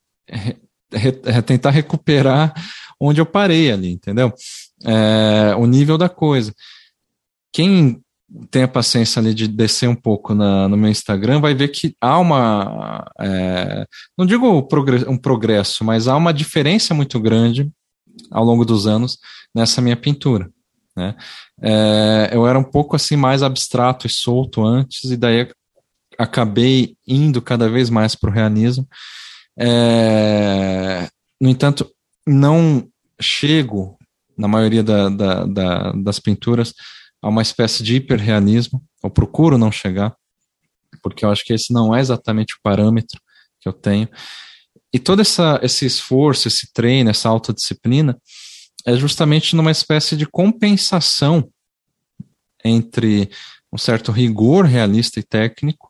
[0.92, 2.54] re, tentar recuperar
[3.00, 4.34] onde eu parei ali, entendeu?
[4.84, 6.54] É, o nível da coisa.
[7.52, 8.02] Quem
[8.52, 11.96] tem a paciência ali de descer um pouco na, no meu Instagram vai ver que
[12.00, 13.86] há uma, é,
[14.18, 14.48] não digo
[15.08, 17.70] um progresso, mas há uma diferença muito grande
[18.30, 19.18] ao longo dos anos
[19.54, 20.50] nessa minha pintura.
[20.96, 21.16] Né?
[21.62, 25.50] É, eu era um pouco assim mais abstrato e solto antes, e daí
[26.18, 28.88] acabei indo cada vez mais para o realismo.
[29.60, 31.90] É, no entanto,
[32.26, 32.88] não
[33.20, 33.98] chego,
[34.38, 36.74] na maioria da, da, da, das pinturas,
[37.22, 40.16] a uma espécie de hiperrealismo, ou procuro não chegar,
[41.04, 43.20] porque eu acho que esse não é exatamente o parâmetro
[43.60, 44.08] que eu tenho.
[44.94, 48.18] E todo essa, esse esforço, esse treino, essa autodisciplina,
[48.86, 51.50] é justamente numa espécie de compensação
[52.64, 53.30] entre
[53.72, 55.89] um certo rigor realista e técnico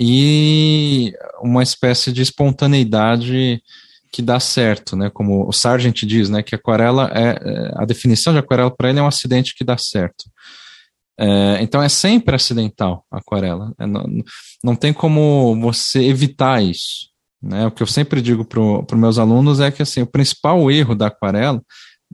[0.00, 3.62] e uma espécie de espontaneidade
[4.10, 5.10] que dá certo, né?
[5.10, 6.42] Como o Sargent diz, né?
[6.42, 9.76] Que aquarela é, é a definição de aquarela para ele é um acidente que dá
[9.76, 10.24] certo.
[11.18, 13.74] É, então é sempre acidental a aquarela.
[13.78, 14.06] É, não,
[14.64, 17.10] não tem como você evitar isso.
[17.42, 17.66] Né?
[17.66, 20.94] O que eu sempre digo para os meus alunos é que assim, o principal erro
[20.94, 21.62] da aquarela,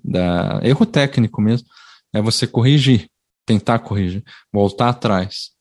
[0.05, 1.69] da, erro técnico mesmo,
[2.13, 3.09] é você corrigir,
[3.47, 5.56] tentar corrigir, voltar atrás.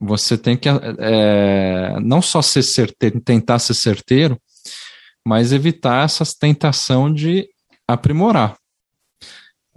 [0.00, 4.38] Você tem que é, não só ser certeiro, tentar ser certeiro,
[5.26, 7.48] mas evitar essa tentação de
[7.88, 8.56] aprimorar.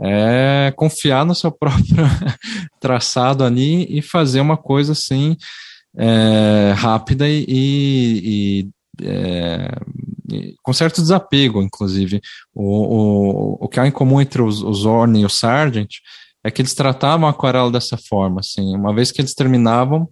[0.02, 2.06] É confiar no seu próprio
[2.80, 5.36] traçado ali e fazer uma coisa assim
[5.98, 8.70] é, rápida e, e,
[9.02, 9.72] é,
[10.62, 12.22] com certo desapego, inclusive.
[12.54, 15.96] O, o, o que há em comum entre os, os Orne e o Sargent
[16.50, 20.10] é que eles tratavam a aquarela dessa forma, assim, uma vez que eles terminavam,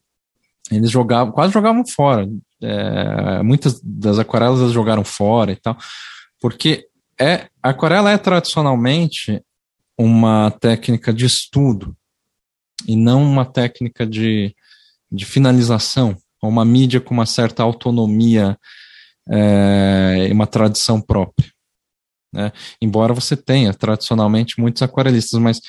[0.72, 2.28] eles jogavam, quase jogavam fora,
[2.62, 5.78] é, muitas das aquarelas eles jogaram fora e tal,
[6.40, 6.88] porque
[7.20, 9.42] é, a aquarela é tradicionalmente
[9.98, 11.96] uma técnica de estudo
[12.88, 14.56] e não uma técnica de,
[15.12, 18.58] de finalização, uma mídia com uma certa autonomia
[19.30, 21.52] é, e uma tradição própria.
[22.32, 22.52] Né?
[22.82, 25.60] Embora você tenha tradicionalmente muitos aquarelistas, mas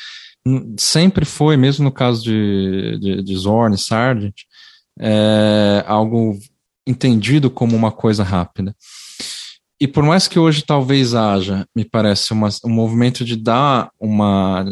[0.79, 4.35] sempre foi, mesmo no caso de, de, de Zorn e Sargent,
[4.99, 6.39] é, algo
[6.87, 8.75] entendido como uma coisa rápida.
[9.81, 14.65] E por mais que hoje talvez haja, me parece, uma, um movimento de dar uma,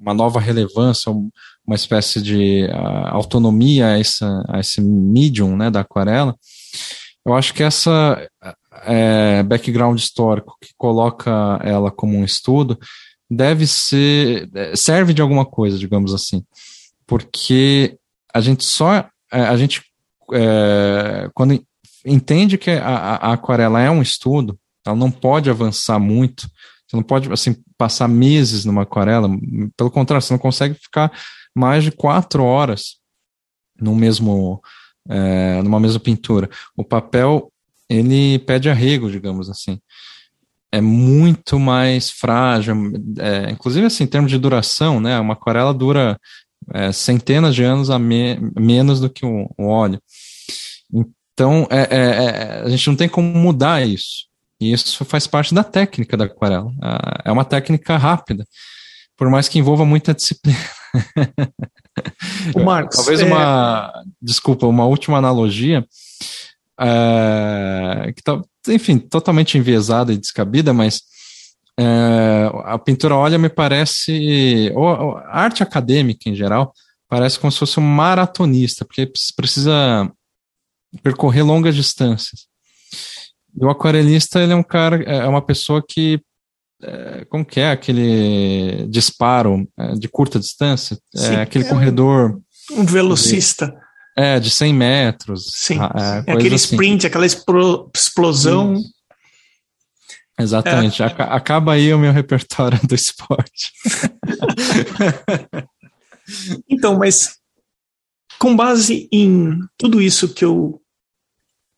[0.00, 5.80] uma nova relevância, uma espécie de uh, autonomia a, essa, a esse medium né, da
[5.80, 6.34] aquarela,
[7.26, 8.18] eu acho que essa
[8.84, 12.78] é, background histórico que coloca ela como um estudo
[13.34, 16.44] deve ser, serve de alguma coisa, digamos assim,
[17.06, 17.98] porque
[18.32, 19.82] a gente só, é, a gente
[20.32, 21.62] é, quando
[22.04, 26.48] entende que a, a, aquarela é um estudo, ela não pode avançar muito,
[26.86, 29.28] você não pode assim passar meses numa aquarela,
[29.76, 31.12] pelo contrário, você não consegue ficar
[31.54, 32.96] mais de quatro horas
[33.80, 34.62] no mesmo
[35.08, 36.48] é, numa mesma pintura.
[36.76, 37.50] O papel
[37.88, 39.80] ele pede arrego, digamos assim.
[40.74, 42.74] É muito mais frágil,
[43.18, 45.18] é, inclusive assim, em termos de duração, né?
[45.20, 46.18] Uma aquarela dura
[46.72, 50.00] é, centenas de anos a me, menos do que o, o óleo.
[51.34, 54.26] Então, é, é, é, a gente não tem como mudar isso.
[54.60, 56.72] E isso faz parte da técnica da aquarela.
[57.24, 58.44] É uma técnica rápida,
[59.16, 60.58] por mais que envolva muita disciplina.
[62.54, 63.24] O Marcos, Talvez é...
[63.24, 63.92] uma.
[64.20, 65.86] Desculpa, uma última analogia.
[66.80, 71.02] É, que tá, enfim, totalmente enviesada e descabida, mas
[71.78, 76.72] é, a pintura óleo me parece, ou, a arte acadêmica em geral,
[77.08, 80.10] parece como se fosse um maratonista, porque precisa
[81.02, 82.46] percorrer longas distâncias.
[83.56, 86.20] E o aquarelista, ele é um cara, é uma pessoa que,
[86.82, 90.98] é, como que é aquele disparo é, de curta distância?
[91.14, 92.40] É Sim, é aquele corredor...
[92.72, 93.72] Um velocista.
[94.16, 95.50] É, de 100 metros.
[95.52, 96.74] Sim, é, é aquele assim.
[96.74, 98.80] sprint, aquela explosão...
[100.38, 101.00] Exatamente.
[101.00, 101.06] É.
[101.06, 103.72] Acaba aí o meu repertório do esporte.
[106.68, 107.36] então, mas
[108.38, 110.80] com base em tudo isso que eu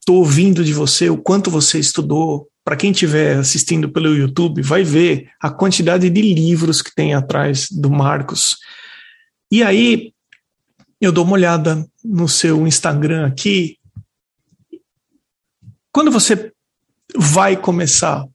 [0.01, 2.49] estou ouvindo de você, o quanto você estudou.
[2.65, 7.69] Para quem estiver assistindo pelo YouTube, vai ver a quantidade de livros que tem atrás
[7.71, 8.57] do Marcos.
[9.53, 10.13] E aí,
[11.01, 13.79] eu dou uma olhada no seu Instagram aqui.
[15.93, 16.53] Quando você
[17.17, 18.27] vai começar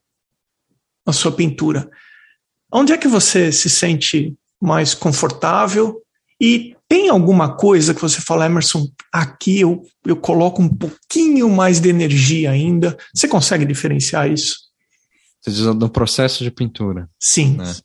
[1.06, 1.90] a sua pintura,
[2.72, 6.02] onde é que você se sente mais confortável?
[6.40, 11.80] E tem alguma coisa que você fala, Emerson, aqui eu, eu coloco um pouquinho mais
[11.80, 12.98] de energia ainda?
[13.14, 14.56] Você consegue diferenciar isso?
[15.40, 17.10] Você diz no processo de pintura.
[17.20, 17.58] Sim.
[17.58, 17.76] Né?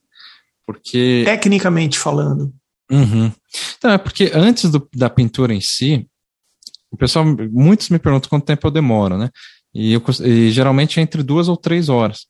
[0.66, 1.22] Porque.
[1.24, 2.52] Tecnicamente falando.
[2.90, 3.32] Uhum.
[3.78, 6.06] Então, é porque antes do, da pintura em si,
[6.90, 9.30] o pessoal, muitos me perguntam quanto tempo eu demoro, né?
[9.74, 12.26] E, eu, e geralmente é entre duas ou três horas.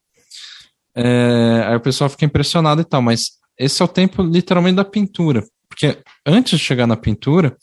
[0.95, 4.85] É, aí o pessoal fica impressionado e tal, mas esse é o tempo literalmente da
[4.85, 5.45] pintura.
[5.69, 7.57] Porque antes de chegar na pintura,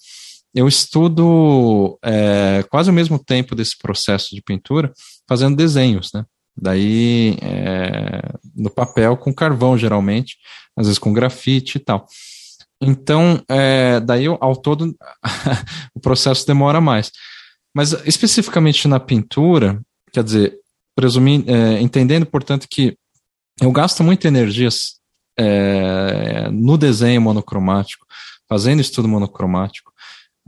[0.53, 4.93] eu estudo é, quase o mesmo tempo desse processo de pintura
[5.27, 6.23] fazendo desenhos, né?
[6.55, 8.21] Daí é,
[8.55, 10.37] no papel com carvão, geralmente,
[10.77, 12.05] às vezes com grafite e tal.
[12.85, 14.95] Então, é, daí ao todo
[15.95, 17.11] o processo demora mais.
[17.73, 19.81] Mas especificamente na pintura,
[20.11, 20.55] quer dizer,
[20.95, 22.95] presumir, é, entendendo, portanto, que
[23.61, 24.69] eu gasto muita energia
[25.37, 28.05] é, no desenho monocromático,
[28.47, 29.91] fazendo estudo monocromático.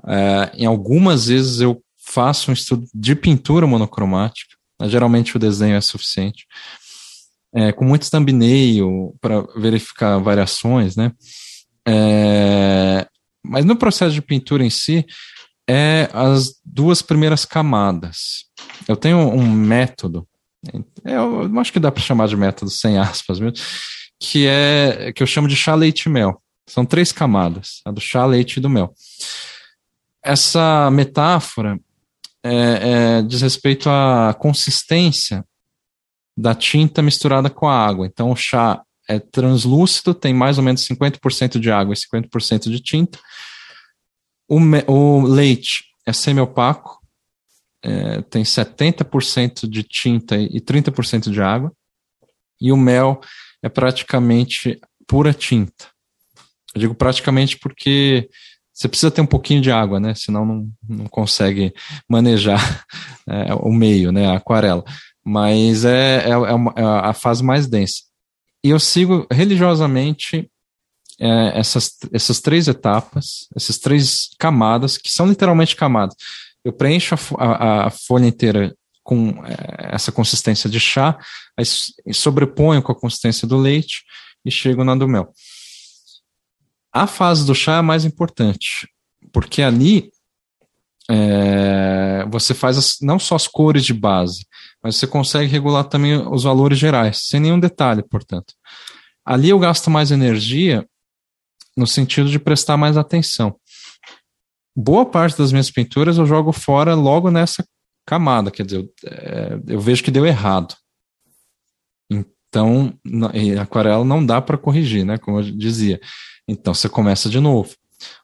[0.07, 5.81] É, em algumas vezes eu faço um estudo de pintura monocromática, geralmente o desenho é
[5.81, 6.45] suficiente.
[7.53, 11.13] É, com muito thumbnail para verificar variações, né?
[11.87, 13.07] É,
[13.43, 15.05] mas no processo de pintura em si,
[15.67, 18.45] é as duas primeiras camadas.
[18.87, 20.27] Eu tenho um método,
[21.03, 23.57] eu acho que dá para chamar de método sem aspas mesmo,
[24.19, 26.41] que é que eu chamo de chá leite mel.
[26.67, 28.93] São três camadas, a do chá, leite e do mel.
[30.23, 31.79] Essa metáfora
[32.43, 35.45] é, é, diz respeito à consistência
[36.37, 38.07] da tinta misturada com a água.
[38.07, 42.79] Então, o chá é translúcido, tem mais ou menos 50% de água e 50% de
[42.79, 43.19] tinta.
[44.47, 46.99] O, me, o leite é semi-opaco,
[47.83, 51.71] é, tem 70% de tinta e 30% de água.
[52.59, 53.19] E o mel
[53.61, 55.85] é praticamente pura tinta.
[56.73, 58.29] Eu digo praticamente porque
[58.73, 60.13] você precisa ter um pouquinho de água, né?
[60.15, 61.73] Senão não, não consegue
[62.09, 62.85] manejar
[63.27, 64.27] é, o meio, né?
[64.27, 64.83] A aquarela.
[65.23, 68.01] Mas é, é, é, uma, é, a fase mais densa.
[68.65, 70.49] E eu sigo religiosamente
[71.19, 76.15] é, essas, essas três etapas, essas três camadas, que são literalmente camadas.
[76.63, 81.15] Eu preencho a, a, a folha inteira com é, essa consistência de chá,
[81.55, 81.63] aí
[82.11, 84.03] sobreponho com a consistência do leite
[84.43, 85.31] e chego na do mel.
[86.91, 88.89] A fase do chá é a mais importante,
[89.31, 90.09] porque ali
[91.07, 94.43] é, você faz as, não só as cores de base,
[94.85, 98.53] mas você consegue regular também os valores gerais, sem nenhum detalhe, portanto.
[99.25, 100.87] Ali eu gasto mais energia
[101.75, 103.59] no sentido de prestar mais atenção.
[104.77, 107.65] Boa parte das minhas pinturas eu jogo fora logo nessa
[108.05, 110.75] camada, quer dizer, eu, é, eu vejo que deu errado.
[112.07, 112.93] Então,
[113.33, 115.17] em aquarela não dá para corrigir, né?
[115.17, 115.99] Como eu dizia.
[116.47, 117.73] Então você começa de novo.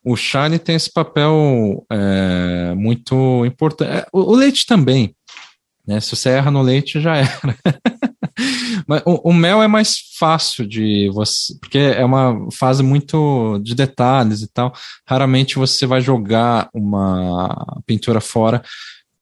[0.03, 3.89] O Shine tem esse papel é, muito importante.
[3.89, 5.16] É, o, leite também.
[5.86, 5.99] Né?
[5.99, 7.57] Se você erra no leite, já era.
[8.88, 13.75] Mas o, o, mel é mais fácil de você, porque é uma fase muito de
[13.75, 14.73] detalhes e tal.
[15.05, 18.63] Raramente você vai jogar uma pintura fora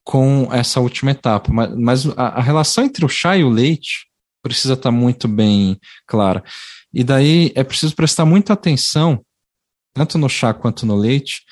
[0.04, 1.52] com essa última etapa.
[1.52, 4.08] Mas, mas a, a, relação entre o chá e o leite
[4.42, 6.44] precisa estar muito bem clara.
[6.94, 9.24] E daí é preciso prestar muita atenção,
[9.94, 11.44] tanto no chá quanto no leite,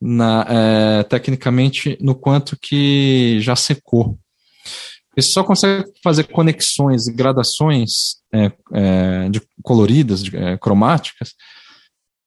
[0.00, 4.18] na, é, tecnicamente no quanto que já secou.
[5.16, 11.34] Você só consegue fazer conexões e gradações é, é, de, coloridas, de, é, cromáticas,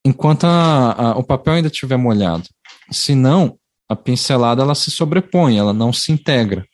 [0.04, 2.46] enquanto a, a, o papel ainda estiver molhado.
[2.92, 6.66] Senão, a pincelada ela se sobrepõe, ela não se integra.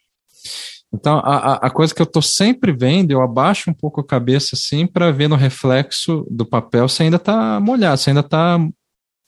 [0.94, 4.56] Então, a, a coisa que eu estou sempre vendo, eu abaixo um pouco a cabeça
[4.56, 8.58] assim para ver no reflexo do papel se ainda está molhado, se ainda está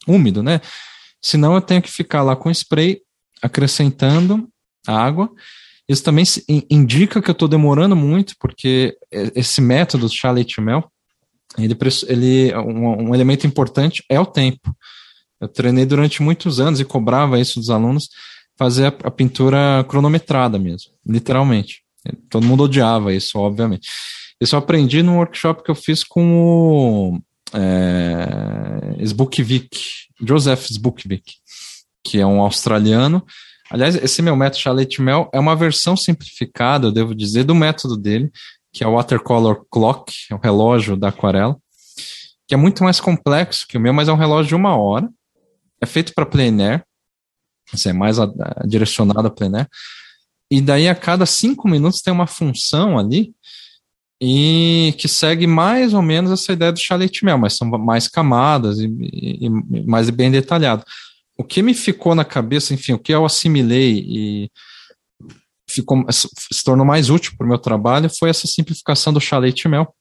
[0.07, 0.61] úmido, né?
[1.21, 3.01] Senão eu tenho que ficar lá com spray
[3.41, 4.47] acrescentando
[4.87, 5.29] água.
[5.87, 6.25] Isso também
[6.69, 10.91] indica que eu estou demorando muito, porque esse método chá leite mel,
[11.57, 11.77] ele,
[12.07, 14.75] ele um, um elemento importante é o tempo.
[15.39, 18.09] Eu treinei durante muitos anos e cobrava isso dos alunos
[18.57, 21.83] fazer a, a pintura cronometrada mesmo, literalmente.
[22.29, 23.87] Todo mundo odiava isso, obviamente.
[24.41, 27.21] Isso eu aprendi num workshop que eu fiz com o
[27.53, 28.95] é,
[30.21, 31.33] Joseph Zbukvik,
[32.03, 33.25] que é um australiano.
[33.69, 37.97] Aliás, esse meu método Chalet Mel é uma versão simplificada, eu devo dizer, do método
[37.97, 38.31] dele,
[38.71, 41.57] que é o Watercolor Clock, é o relógio da aquarela,
[42.47, 45.09] que é muito mais complexo que o meu, mas é um relógio de uma hora.
[45.81, 46.83] É feito para plein air,
[47.73, 49.67] isso é mais a, a, direcionado a plein air.
[50.49, 53.33] E daí a cada cinco minutos tem uma função ali
[54.21, 58.79] e que segue mais ou menos essa ideia do chalet mel, mas são mais camadas
[58.79, 60.83] e, e, e, mais bem detalhado.
[61.37, 64.51] O que me ficou na cabeça, enfim, o que eu assimilei e
[65.69, 69.93] ficou, se tornou mais útil para o meu trabalho foi essa simplificação do chalet mel,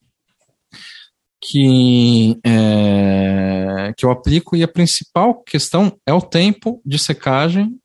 [1.41, 7.77] que, é, que eu aplico e a principal questão é o tempo de secagem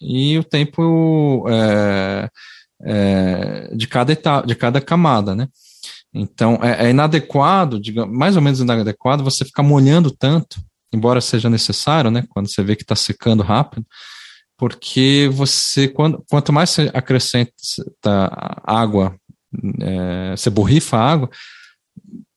[0.00, 2.30] e o tempo é,
[2.82, 5.48] é, de, cada etapa, de cada camada, né?
[6.14, 10.60] Então, é, é inadequado, digamos, mais ou menos inadequado, você ficar molhando tanto,
[10.92, 12.24] embora seja necessário, né?
[12.28, 13.86] Quando você vê que está secando rápido,
[14.58, 17.52] porque você, quando, quanto mais você acrescenta
[18.64, 19.16] água,
[19.80, 21.30] é, você borrifa a água,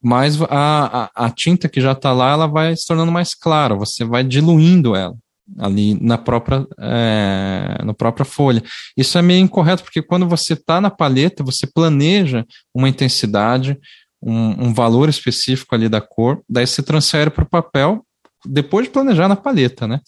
[0.01, 3.75] mais a, a, a tinta que já está lá, ela vai se tornando mais clara,
[3.75, 5.15] você vai diluindo ela.
[5.57, 8.63] ali na própria, é, na própria folha.
[8.95, 13.77] Isso é meio incorreto, porque quando você está na palheta, você planeja uma intensidade,
[14.21, 18.05] um, um, valor específico ali da cor, daí você transfere para o papel
[18.45, 19.99] depois de planejar na palheta, né?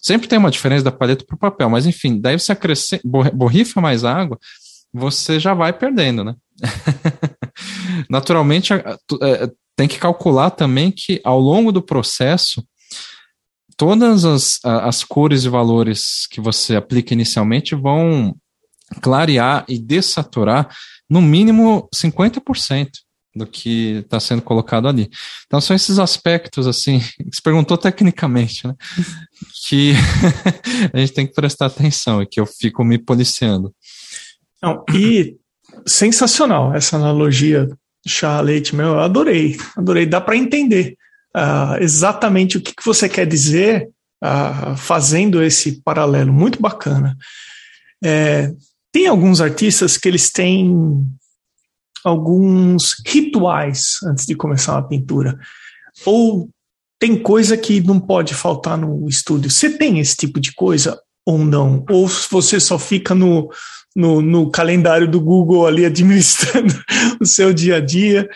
[0.00, 3.02] Sempre tem uma diferença da palheta para o papel, mas enfim, daí você acrescenta,
[3.34, 4.38] borrifa mais água,
[4.92, 6.34] você já vai perdendo, né?
[8.08, 12.64] Naturalmente, é, tem que calcular também que ao longo do processo,
[13.76, 18.34] todas as, as cores e valores que você aplica inicialmente vão
[19.02, 20.68] clarear e dessaturar
[21.10, 22.88] no mínimo 50%
[23.36, 25.10] do que está sendo colocado ali.
[25.46, 28.74] Então são esses aspectos assim, que se perguntou tecnicamente, né?
[29.68, 29.92] que
[30.92, 33.74] a gente tem que prestar atenção e que eu fico me policiando.
[34.62, 35.36] Não, e
[35.86, 37.68] sensacional essa analogia
[38.06, 40.96] chá leite meu, eu adorei, adorei, dá para entender
[41.36, 43.88] uh, exatamente o que, que, você quer dizer
[44.22, 47.16] uh, fazendo esse paralelo, muito bacana.
[48.02, 48.52] É,
[48.92, 51.04] tem alguns artistas que eles têm
[52.06, 55.36] alguns rituais antes de começar uma pintura,
[56.04, 56.48] ou
[57.00, 59.50] tem coisa que não pode faltar no estúdio.
[59.50, 60.96] Você tem esse tipo de coisa
[61.26, 61.84] ou não?
[61.90, 63.50] Ou você só fica no,
[63.94, 66.72] no, no calendário do Google ali administrando
[67.20, 68.28] o seu dia a dia?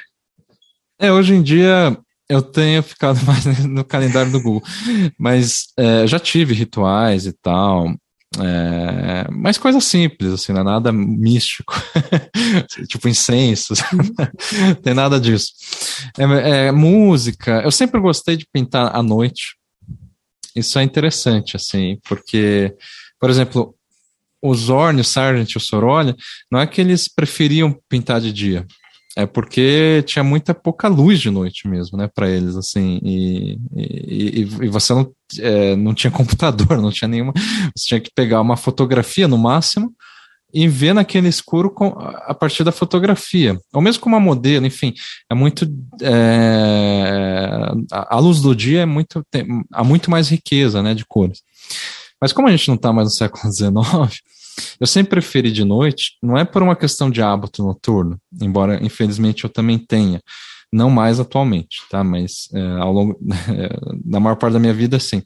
[0.99, 1.97] É, hoje em dia
[2.29, 4.63] eu tenho ficado mais no calendário do Google,
[5.17, 7.95] mas é, já tive rituais e tal,
[8.43, 11.75] é, mas coisas simples, assim, não é nada místico,
[12.89, 13.81] tipo incensos,
[14.83, 15.53] tem nada disso.
[16.19, 19.57] É, é, música, eu sempre gostei de pintar à noite,
[20.55, 22.75] isso é interessante, assim, porque,
[23.19, 23.75] por exemplo,
[24.43, 26.17] o Zorn, o Sargent e o Sorolha,
[26.51, 28.67] não é que eles preferiam pintar de dia,
[29.17, 34.41] é porque tinha muita pouca luz de noite mesmo, né, para eles, assim, e, e,
[34.41, 37.33] e você não, é, não tinha computador, não tinha nenhuma,
[37.77, 39.95] você tinha que pegar uma fotografia no máximo
[40.53, 44.93] e ver naquele escuro com, a partir da fotografia, ou mesmo com uma modelo, enfim,
[45.31, 45.67] é muito,
[46.03, 51.41] é, a, luz do dia é muito, tem, há muito mais riqueza, né, de cores.
[52.21, 54.21] Mas como a gente não está mais no século XIX,
[54.81, 59.45] eu sempre preferi de noite, não é por uma questão de hábito noturno, embora infelizmente
[59.45, 60.21] eu também tenha,
[60.73, 62.05] não mais atualmente, tá?
[62.05, 63.19] Mas é, ao longo
[64.05, 65.23] da maior parte da minha vida, sim.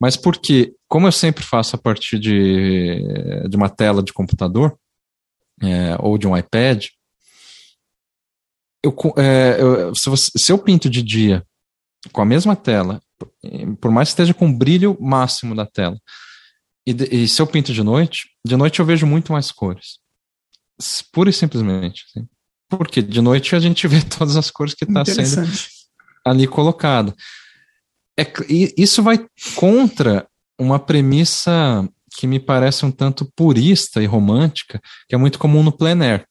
[0.00, 3.00] Mas porque, como eu sempre faço a partir de,
[3.48, 4.78] de uma tela de computador
[5.62, 6.86] é, ou de um iPad,
[8.82, 11.44] eu, é, eu, se, você, se eu pinto de dia
[12.12, 13.00] com a mesma tela,
[13.80, 15.98] por mais que esteja com o brilho máximo da tela,
[16.86, 19.98] e, e, se eu pinto de noite, de noite eu vejo muito mais cores.
[21.12, 22.04] Pura e simplesmente.
[22.08, 22.28] Assim.
[22.68, 25.52] Porque de noite a gente vê todas as cores que está sendo
[26.24, 27.14] ali colocado.
[28.18, 28.26] É,
[28.76, 30.26] isso vai contra
[30.58, 31.86] uma premissa
[32.16, 36.26] que me parece um tanto purista e romântica, que é muito comum no plein air.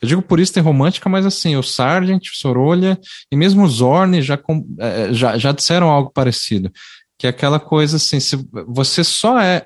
[0.00, 2.98] Eu digo purista e romântica, mas assim, o Sargent, o Sorolha
[3.30, 4.38] e mesmo o Zorn já,
[4.78, 6.70] é, já, já disseram algo parecido.
[7.18, 9.64] Que é aquela coisa assim, se você só é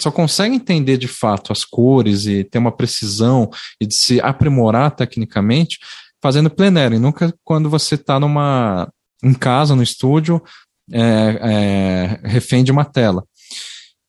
[0.00, 4.90] só consegue entender de fato as cores e ter uma precisão e de se aprimorar
[4.90, 5.78] tecnicamente
[6.22, 6.50] fazendo
[6.94, 8.90] e nunca quando você está numa
[9.22, 10.42] em casa, no estúdio,
[10.90, 13.24] é, é, refém de uma tela.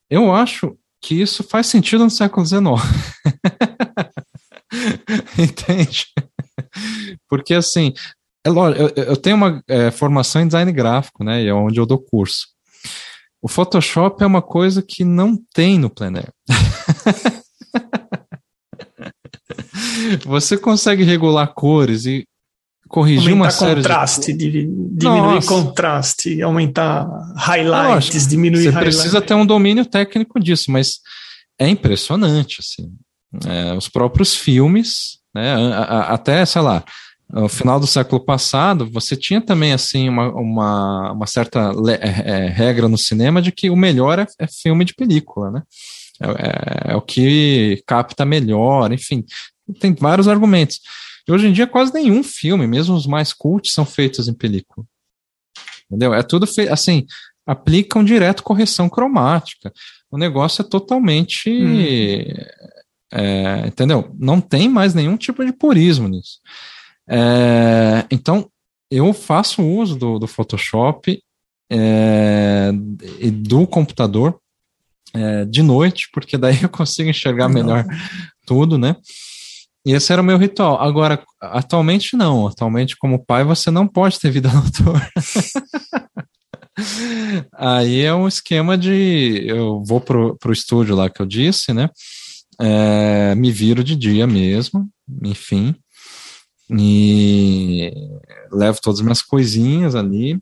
[0.10, 2.64] Eu acho que isso faz sentido no século XIX.
[5.38, 6.08] Entende?
[7.30, 7.94] Porque assim,
[8.46, 11.44] é lógico, eu, eu tenho uma é, formação em design gráfico, né?
[11.44, 12.55] E é onde eu dou curso.
[13.46, 16.34] O Photoshop é uma coisa que não tem no plein air.
[20.26, 22.28] Você consegue regular cores e
[22.90, 24.50] corrigir aumentar uma série contraste, de...
[24.50, 25.48] diminuir Nossa.
[25.48, 28.96] contraste, aumentar highlights, diminuir Você highlights.
[28.96, 31.02] precisa ter um domínio técnico disso, mas
[31.60, 32.92] é impressionante, assim.
[33.48, 35.54] É, os próprios filmes, né,
[36.08, 36.84] até, sei lá,
[37.30, 42.50] no final do século passado, você tinha também assim uma, uma, uma certa é, é,
[42.50, 45.64] regra no cinema de que o melhor é, é filme de película, né?
[46.22, 49.26] É, é, é, o que capta melhor, enfim,
[49.80, 50.80] tem vários argumentos.
[51.28, 54.86] E hoje em dia quase nenhum filme, mesmo os mais cultos, são feitos em película.
[55.90, 56.14] Entendeu?
[56.14, 57.06] É tudo feito, assim,
[57.46, 59.74] aplicam direto correção cromática.
[60.12, 61.50] O negócio é totalmente.
[61.50, 62.26] Hum.
[63.68, 64.14] Entendeu?
[64.18, 66.40] Não tem mais nenhum tipo de purismo nisso.
[67.10, 68.50] É, então,
[68.90, 71.20] eu faço uso do, do Photoshop
[71.72, 72.72] é,
[73.20, 74.40] e do computador
[75.14, 77.86] é, de noite, porque daí eu consigo enxergar melhor
[78.46, 78.96] tudo, né?
[79.86, 80.82] E esse era o meu ritual.
[80.82, 82.48] Agora, atualmente não.
[82.48, 85.08] Atualmente, como pai, você não pode ter vida noturna.
[87.54, 91.90] Aí é um esquema de eu vou pro, pro estúdio lá que eu disse, né?
[92.60, 94.90] É, me viro de dia mesmo,
[95.24, 95.76] enfim,
[96.70, 97.92] e
[98.52, 100.40] levo todas as minhas coisinhas ali.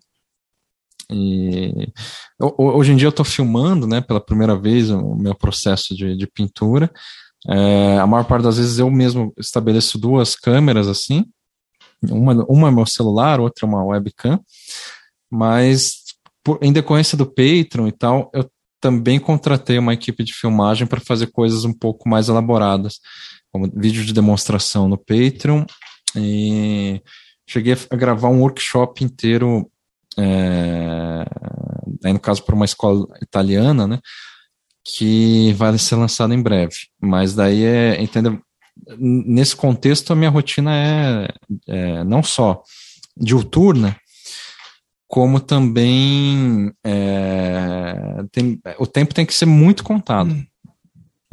[1.12, 1.92] E
[2.40, 6.28] hoje em dia eu estou filmando, né, pela primeira vez o meu processo de, de
[6.28, 6.92] pintura.
[7.48, 11.26] É, a maior parte das vezes eu mesmo estabeleço duas câmeras assim,
[12.10, 14.40] uma, uma é meu celular, outra é uma webcam,
[15.30, 16.04] mas
[16.44, 18.50] por, em decorrência do Patreon e tal, eu
[18.80, 23.00] também contratei uma equipe de filmagem para fazer coisas um pouco mais elaboradas,
[23.52, 25.66] como vídeo de demonstração no Patreon,
[26.16, 27.02] e
[27.48, 29.70] cheguei a gravar um workshop inteiro,
[30.18, 31.26] é,
[32.04, 34.00] aí no caso para uma escola italiana, né,
[34.86, 36.76] que vai ser lançado em breve.
[37.02, 38.40] Mas daí é, entendeu?
[38.98, 41.28] Nesse contexto, a minha rotina é,
[41.68, 42.64] é não só
[43.16, 43.96] diuturna,
[45.08, 50.32] como também é, tem, o tempo tem que ser muito contado.
[50.32, 50.46] Hum.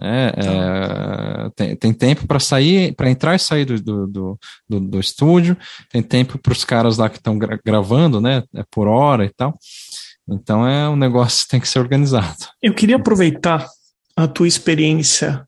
[0.02, 4.38] É, é, tem, tem, tempo para sair, para entrar e sair do, do,
[4.68, 5.56] do, do estúdio,
[5.90, 8.42] tem tempo para os caras lá que estão gra gravando, né?
[8.54, 9.56] É por hora e tal.
[10.28, 12.46] Então é um negócio que tem que ser organizado.
[12.62, 13.66] Eu queria aproveitar
[14.16, 15.44] a tua experiência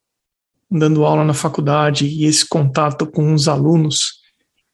[0.70, 4.22] dando aula na faculdade e esse contato com os alunos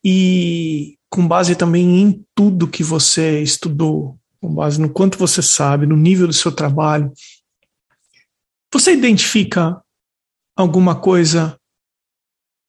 [0.05, 5.87] e com base também em tudo que você estudou, com base no quanto você sabe,
[5.87, 7.11] no nível do seu trabalho,
[8.73, 9.81] você identifica
[10.57, 11.59] alguma coisa,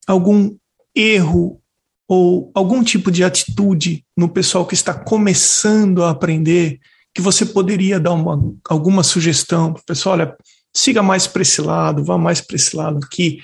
[0.07, 0.55] algum
[0.95, 1.61] erro
[2.07, 6.79] ou algum tipo de atitude no pessoal que está começando a aprender
[7.13, 10.13] que você poderia dar uma, alguma sugestão para o pessoal?
[10.13, 10.37] Olha,
[10.73, 13.39] siga mais para esse lado, vá mais para esse lado aqui.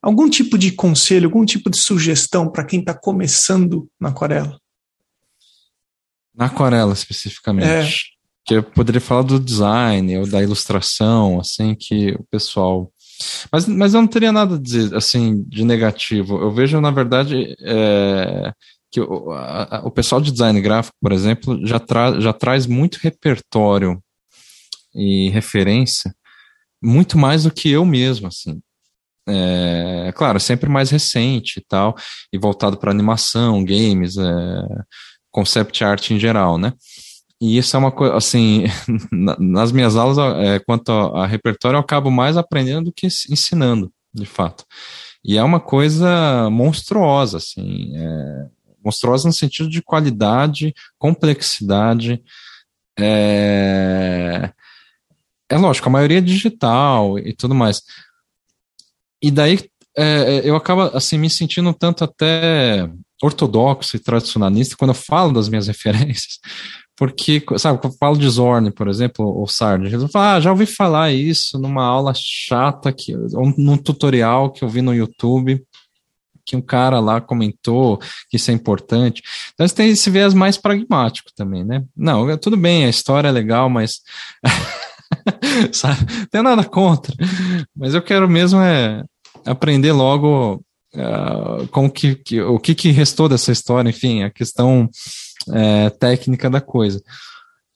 [0.00, 4.58] Algum tipo de conselho, algum tipo de sugestão para quem está começando na aquarela?
[6.34, 8.14] Na aquarela, especificamente.
[8.14, 8.17] É.
[8.48, 12.90] Que eu poderia falar do design ou da ilustração, assim, que o pessoal.
[13.52, 16.38] Mas, mas eu não teria nada a dizer, assim, de negativo.
[16.40, 18.52] Eu vejo, na verdade, é,
[18.90, 22.98] que o, a, o pessoal de design gráfico, por exemplo, já, tra já traz muito
[23.02, 24.02] repertório
[24.94, 26.14] e referência,
[26.82, 28.60] muito mais do que eu mesmo, assim.
[29.28, 31.94] É, claro, sempre mais recente e tal,
[32.32, 34.24] e voltado para animação, games, é,
[35.30, 36.72] concept art em geral, né?
[37.40, 38.64] E isso é uma coisa, assim,
[39.38, 43.92] nas minhas aulas, é, quanto a, a repertório, eu acabo mais aprendendo do que ensinando,
[44.12, 44.64] de fato.
[45.24, 48.46] E é uma coisa monstruosa, assim, é,
[48.84, 52.22] monstruosa no sentido de qualidade, complexidade.
[52.98, 54.50] É,
[55.48, 57.82] é lógico, a maioria é digital e tudo mais.
[59.22, 59.58] E daí
[59.96, 62.88] é, eu acabo assim me sentindo tanto até
[63.22, 66.38] ortodoxo e tradicionalista quando eu falo das minhas referências,
[66.98, 70.50] porque, sabe, quando eu falo de Zorn, por exemplo, ou Sard, eles falam, ah, já
[70.50, 75.64] ouvi falar isso numa aula chata, que, ou num tutorial que eu vi no YouTube,
[76.44, 79.22] que um cara lá comentou que isso é importante.
[79.54, 81.84] Então você tem esse viés mais pragmático também, né?
[81.96, 84.00] Não, tudo bem, a história é legal, mas.
[85.70, 86.00] sabe?
[86.18, 87.14] Não tem nada contra.
[87.76, 89.04] Mas eu quero mesmo é
[89.46, 94.88] aprender logo uh, com que, que, o que, que restou dessa história, enfim, a questão
[95.52, 97.02] é, técnica da coisa.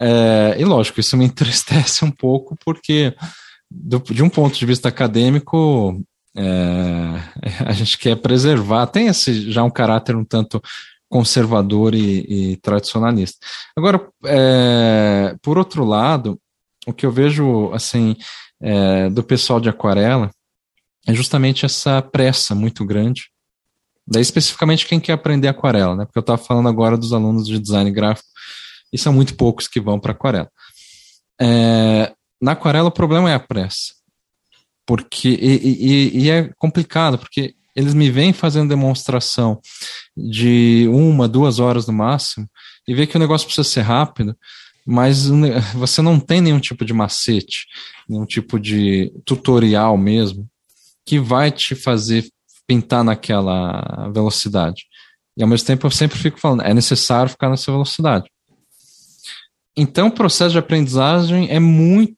[0.01, 3.15] É, e lógico, isso me entristece um pouco, porque
[3.71, 6.03] do, de um ponto de vista acadêmico,
[6.37, 10.61] é, a gente quer preservar, tem esse já um caráter um tanto
[11.09, 13.39] conservador e, e tradicionalista.
[13.77, 16.41] Agora, é, por outro lado,
[16.87, 18.17] o que eu vejo assim
[18.61, 20.31] é, do pessoal de aquarela
[21.07, 23.32] é justamente essa pressa muito grande.
[24.07, 26.05] Daí especificamente quem quer aprender aquarela, né?
[26.05, 28.29] Porque eu estava falando agora dos alunos de design gráfico
[28.93, 30.51] e são muito poucos que vão para aquarela.
[31.41, 34.03] É, na aquarela o problema é a pressa
[34.87, 39.61] porque e, e, e, é complicado porque eles me vêm fazendo demonstração
[40.17, 42.49] de uma, duas horas no máximo
[42.87, 44.37] e vê que o negócio precisa ser rápido,
[44.87, 45.27] mas
[45.75, 47.67] você não tem nenhum tipo de macete,
[48.09, 50.49] nenhum tipo de tutorial mesmo
[51.07, 52.29] que vai te fazer
[52.73, 54.87] pintar naquela velocidade.
[55.37, 58.31] E ao mesmo tempo eu sempre fico falando, é necessário ficar nessa velocidade.
[59.77, 62.17] Então o processo de aprendizagem é muito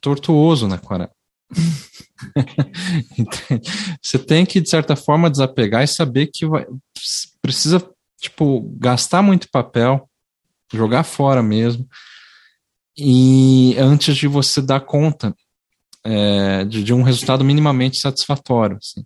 [0.00, 1.12] tortuoso na aquarela.
[4.02, 6.66] você tem que, de certa forma, desapegar e saber que vai,
[7.40, 7.80] precisa,
[8.20, 10.08] tipo, gastar muito papel,
[10.72, 11.88] jogar fora mesmo,
[12.96, 15.34] e antes de você dar conta
[16.04, 18.76] é, de, de, um resultado minimamente satisfatório.
[18.76, 19.04] Assim.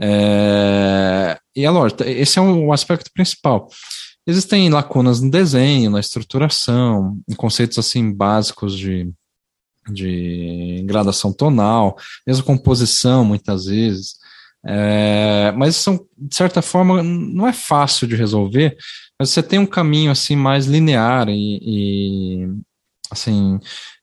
[0.00, 3.68] É, e é lógico, esse é o um aspecto principal.
[4.26, 9.10] existem lacunas no desenho, na estruturação, em conceitos assim básicos de,
[9.90, 11.96] de gradação tonal,
[12.26, 14.16] mesmo composição, muitas vezes.
[14.64, 18.76] É, mas são, de certa forma, não é fácil de resolver,
[19.18, 22.48] mas você tem um caminho assim mais linear e, e
[23.10, 23.58] assim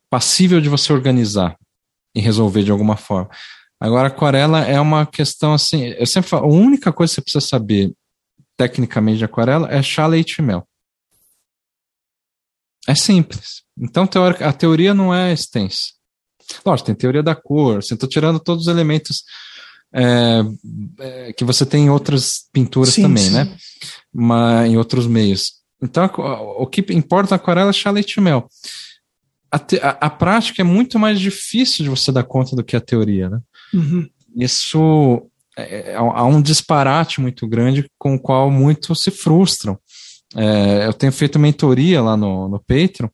[0.09, 1.57] passível de você organizar
[2.15, 3.29] e resolver de alguma forma.
[3.79, 7.45] Agora, aquarela é uma questão assim, eu sempre falo, a única coisa que você precisa
[7.45, 7.93] saber
[8.57, 10.67] tecnicamente de aquarela é chá, leite e mel.
[12.87, 13.63] É simples.
[13.77, 14.07] Então,
[14.39, 15.93] a teoria não é extensa.
[16.65, 19.23] Lógico, tem teoria da cor, assim, estou tirando todos os elementos
[19.93, 20.41] é,
[20.99, 23.33] é, que você tem em outras pinturas sim, também, sim.
[23.33, 23.57] né?
[24.13, 25.53] Mas, em outros meios.
[25.81, 26.05] Então,
[26.57, 28.47] o que importa na aquarela é chá, leite e mel.
[29.51, 32.75] A, te, a, a, prática é muito mais difícil de você dar conta do que
[32.75, 33.39] a teoria, né?
[33.73, 34.07] Uhum.
[34.35, 39.77] Isso é, é, há um disparate muito grande com o qual muitos se frustram.
[40.35, 43.07] É, eu tenho feito mentoria lá no, no Patreon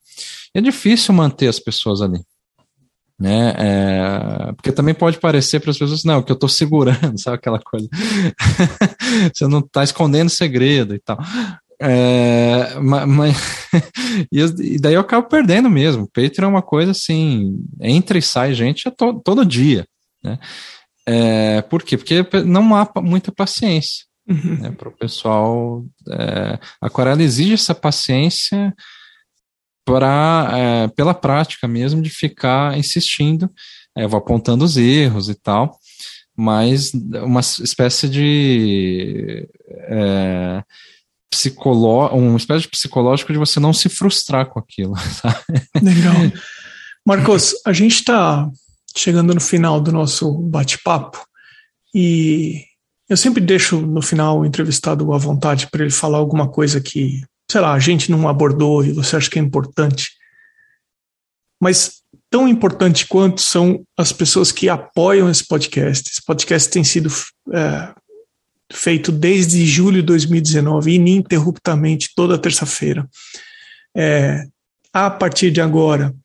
[0.55, 2.19] e é difícil manter as pessoas ali.
[3.19, 3.53] Né?
[3.55, 7.59] É, porque também pode parecer para as pessoas, não, que eu estou segurando, sabe aquela
[7.59, 7.87] coisa?
[9.31, 11.19] Você não está escondendo segredo e tal.
[11.79, 13.37] É, mas,
[14.31, 16.09] e daí eu acabo perdendo mesmo.
[16.11, 19.85] Patreon é uma coisa assim, entra e sai gente to, todo dia.
[20.23, 20.39] Né?
[21.07, 21.97] É, por quê?
[21.97, 24.57] Porque não há muita paciência uhum.
[24.59, 25.83] né, para o pessoal.
[26.09, 28.73] É, a aquarela exige essa paciência
[29.85, 33.49] para é, pela prática mesmo de ficar insistindo.
[33.97, 35.77] É, eu vou apontando os erros e tal,
[36.35, 40.63] mas uma espécie de é,
[41.29, 44.95] psicoló uma espécie de psicológico de você não se frustrar com aquilo.
[45.21, 45.67] Sabe?
[45.81, 46.13] Legal.
[47.05, 48.47] Marcos, a gente está
[48.95, 51.25] chegando no final do nosso bate-papo
[51.93, 52.65] e
[53.09, 57.21] eu sempre deixo no final o entrevistado à vontade para ele falar alguma coisa que,
[57.49, 60.11] sei lá, a gente não abordou e você acha que é importante.
[61.61, 66.09] Mas tão importante quanto são as pessoas que apoiam esse podcast.
[66.09, 67.09] Esse podcast tem sido
[67.53, 67.93] é,
[68.71, 73.05] feito desde julho de 2019, ininterruptamente, toda terça-feira.
[73.95, 74.45] É,
[74.93, 76.15] a partir de agora,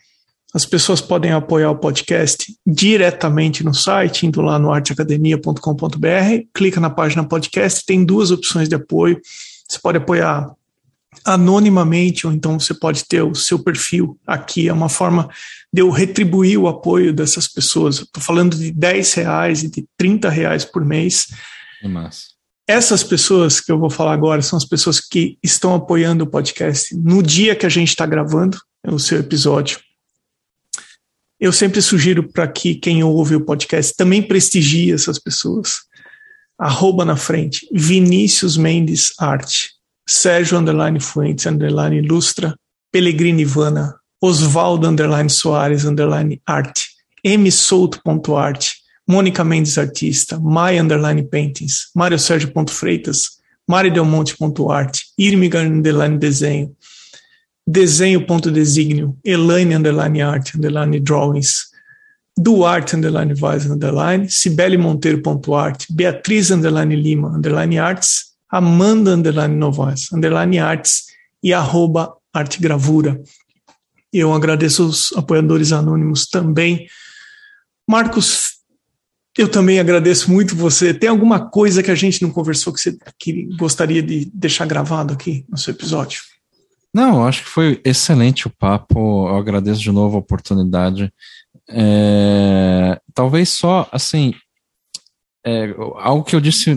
[0.57, 5.59] as pessoas podem apoiar o podcast diretamente no site, indo lá no arteacademia.com.br,
[6.54, 9.20] clica na página podcast, tem duas opções de apoio.
[9.68, 10.50] Você pode apoiar
[11.26, 14.66] anonimamente, ou então você pode ter o seu perfil aqui.
[14.66, 15.28] É uma forma
[15.70, 17.98] de eu retribuir o apoio dessas pessoas.
[17.98, 21.26] Estou falando de 10 reais e de 30 reais por mês.
[21.82, 22.28] É massa.
[22.66, 26.96] Essas pessoas que eu vou falar agora são as pessoas que estão apoiando o podcast
[26.96, 29.84] no dia que a gente está gravando o seu episódio.
[31.39, 35.80] Eu sempre sugiro para que quem ouve o podcast também prestigie essas pessoas.
[36.59, 39.70] Arroba na frente, Vinícius Mendes Arte,
[40.09, 42.57] Sérgio Underline Fuentes Underline Ilustra,
[42.91, 46.89] Pellegrini Ivana, Osvaldo Underline Soares Underline Arte,
[47.24, 48.76] msouto.arte,
[49.07, 53.37] Mônica Mendes Artista, Maia Underline Paintings, Mário Sérgio Freitas,
[53.68, 56.76] Mari Delmonte.arte, Irmigar Underline Desenho,
[57.67, 61.67] desenho.designio, Elaine underline art, underline drawings,
[62.39, 70.59] Duarte underline Vaz underline, Cibele Monteiro.art, Beatriz underline Lima underline arts, Amanda underline Novaes underline
[70.59, 71.07] arts
[71.43, 73.21] e arroba arte gravura.
[74.12, 76.87] Eu agradeço os apoiadores anônimos também.
[77.89, 78.57] Marcos,
[79.37, 80.95] eu também agradeço muito você.
[80.95, 85.12] Tem alguma coisa que a gente não conversou que você que gostaria de deixar gravado
[85.12, 86.21] aqui no seu episódio?
[86.97, 89.28] Não, acho que foi excelente o papo.
[89.28, 91.12] Eu agradeço de novo a oportunidade.
[91.68, 94.32] É, talvez só, assim,
[95.44, 96.74] é, algo que eu disse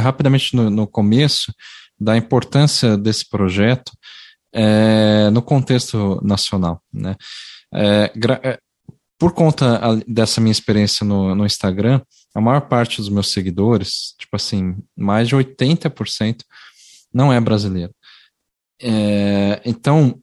[0.00, 1.52] rapidamente no, no, começo,
[1.98, 3.90] da importância desse projeto
[4.54, 6.80] é, no contexto nacional.
[6.92, 7.16] Né?
[7.74, 8.12] É,
[8.44, 8.58] é,
[9.18, 12.00] por conta dessa minha experiência no, no Instagram,
[12.32, 16.42] a maior parte dos meus seguidores, tipo assim, mais de 80%,
[17.12, 17.92] não é brasileiro.
[18.82, 20.18] É, então,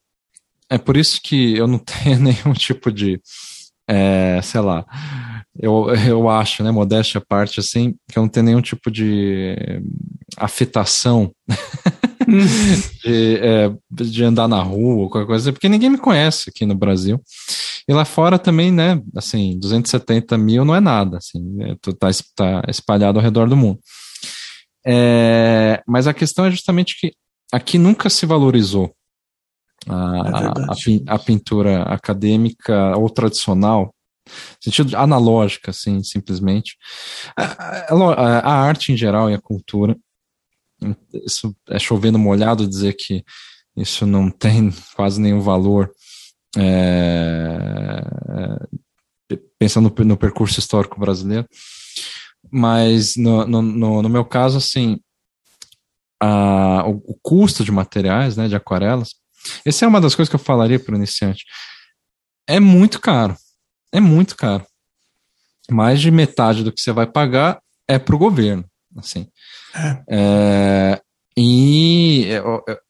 [0.69, 3.21] é por isso que eu não tenho nenhum tipo de,
[3.87, 4.85] é, sei lá,
[5.57, 9.55] eu, eu acho, né, modéstia à parte, assim, que eu não tenho nenhum tipo de
[10.37, 11.31] afetação
[13.03, 16.75] de, é, de andar na rua ou qualquer coisa, porque ninguém me conhece aqui no
[16.75, 17.21] Brasil.
[17.87, 22.61] E lá fora também, né, assim, 270 mil não é nada, assim, é, tá, tá
[22.69, 23.79] espalhado ao redor do mundo.
[24.85, 27.11] É, mas a questão é justamente que
[27.51, 28.93] aqui nunca se valorizou
[29.87, 29.93] a,
[31.07, 33.93] é a, a, pintura acadêmica ou tradicional,
[34.61, 36.77] sentido analógica, assim, simplesmente.
[37.35, 39.95] A, a, arte em geral e a cultura.
[41.25, 43.23] isso é chovendo molhado dizer que
[43.75, 45.91] isso não tem quase nenhum valor
[46.57, 48.01] é,
[49.29, 51.47] é, pensando no, no, percurso histórico brasileiro.
[52.51, 54.99] Mas no, no, no meu caso, assim,
[56.19, 59.15] a, o, o, custo de materiais, né, de aquarelas,
[59.65, 61.45] essa é uma das coisas que eu falaria para o iniciante.
[62.47, 63.35] É muito caro.
[63.91, 64.65] É muito caro.
[65.71, 68.65] Mais de metade do que você vai pagar é para o governo.
[68.97, 69.27] Assim.
[69.75, 70.03] É.
[70.09, 71.01] É,
[71.37, 72.27] e,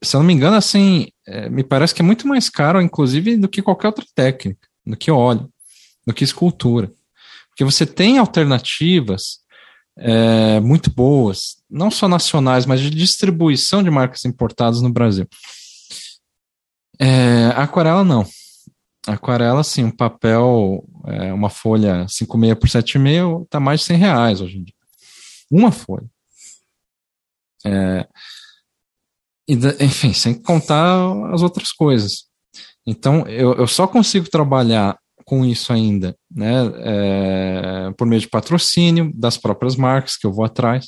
[0.03, 3.37] se eu não me engano, assim, é, me parece que é muito mais caro, inclusive,
[3.37, 5.49] do que qualquer outra técnica, do que óleo,
[6.05, 6.91] do que escultura.
[7.49, 9.39] Porque você tem alternativas
[9.99, 15.27] é, muito boas, não só nacionais, mas de distribuição de marcas importadas no Brasil.
[16.99, 18.25] É, aquarela não.
[19.07, 24.41] Aquarela, sim, um papel, é, uma folha 5,6 por 7,5 está mais de 100 reais
[24.41, 24.75] hoje em dia.
[25.51, 26.07] Uma folha.
[27.65, 28.07] É,
[29.79, 32.25] enfim, sem contar as outras coisas.
[32.85, 34.97] Então, eu, eu só consigo trabalhar
[35.29, 40.43] com isso ainda, né, é, por meio de patrocínio das próprias marcas que eu vou
[40.43, 40.87] atrás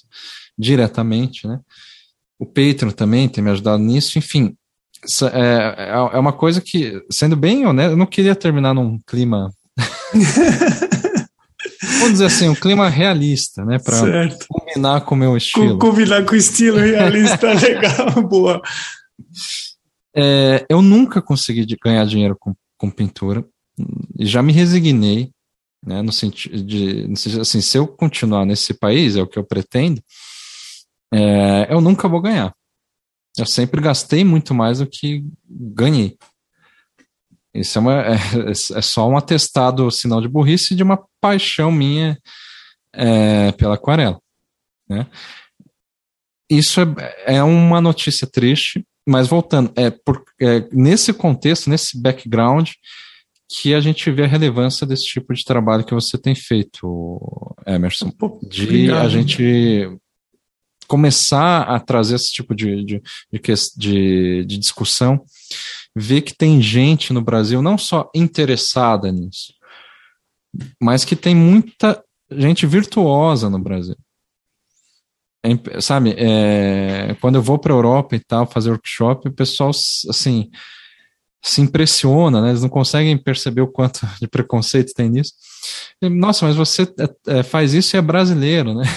[0.57, 1.59] diretamente, né.
[2.39, 4.55] O Patreon também tem me ajudado nisso, enfim,
[5.31, 9.51] é, é, é uma coisa que, sendo bem honesto, eu não queria terminar num clima
[11.99, 13.77] vamos dizer assim, um clima realista, né?
[13.77, 13.99] Para
[14.49, 15.77] combinar com o meu estilo.
[15.77, 18.59] combinar com o estilo realista, legal, boa.
[20.15, 23.45] É, eu nunca consegui ganhar dinheiro com, com pintura
[24.19, 25.31] já me resignei,
[25.85, 26.01] né?
[26.01, 27.07] No sentido de,
[27.39, 30.01] assim, se eu continuar nesse país, é o que eu pretendo,
[31.13, 32.53] é, eu nunca vou ganhar.
[33.37, 36.17] Eu sempre gastei muito mais do que ganhei.
[37.53, 38.15] Isso é, uma, é,
[38.51, 42.17] é, só um atestado, sinal de burrice de uma paixão minha
[42.93, 44.19] é, pela aquarela.
[44.87, 45.07] Né?
[46.49, 52.71] Isso é, é uma notícia triste, mas voltando, é, por, é nesse contexto, nesse background,
[53.53, 58.11] que a gente vê a relevância desse tipo de trabalho que você tem feito, Emerson.
[58.47, 59.05] De Obrigado.
[59.05, 59.89] a gente
[60.87, 63.01] começar a trazer esse tipo de, de,
[63.77, 65.23] de, de discussão
[65.95, 69.53] ver que tem gente no Brasil não só interessada nisso,
[70.81, 73.97] mas que tem muita gente virtuosa no Brasil.
[75.43, 79.71] É, sabe, é, quando eu vou para a Europa e tal, fazer workshop, o pessoal,
[79.71, 80.49] assim,
[81.41, 82.49] se impressiona, né?
[82.49, 85.33] Eles não conseguem perceber o quanto de preconceito tem nisso.
[86.01, 86.83] E, Nossa, mas você
[87.27, 88.83] é, é faz isso e é brasileiro, né?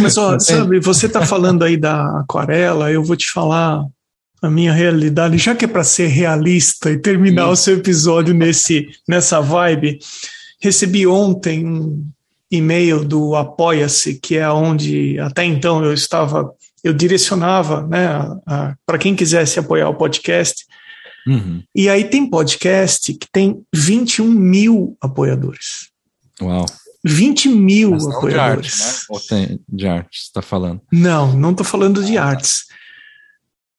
[0.00, 3.84] Mas, ó, sabe, você está falando aí da aquarela, eu vou te falar
[4.42, 7.52] a minha realidade, já que é para ser realista e terminar Sim.
[7.52, 10.00] o seu episódio nesse, nessa vibe,
[10.60, 12.04] recebi ontem um
[12.50, 16.52] e-mail do Apoia-se, que é onde até então eu estava,
[16.82, 18.08] eu direcionava né,
[18.84, 20.64] para quem quisesse apoiar o podcast.
[21.26, 21.62] Uhum.
[21.74, 25.90] E aí tem podcast que tem 21 mil apoiadores.
[26.40, 26.66] Uau.
[27.04, 28.76] 20 mil Mas não apoiadores.
[28.76, 29.06] De arte, né?
[29.10, 30.80] Ou tem de arte, você está falando?
[30.92, 32.64] Não, não estou falando de artes.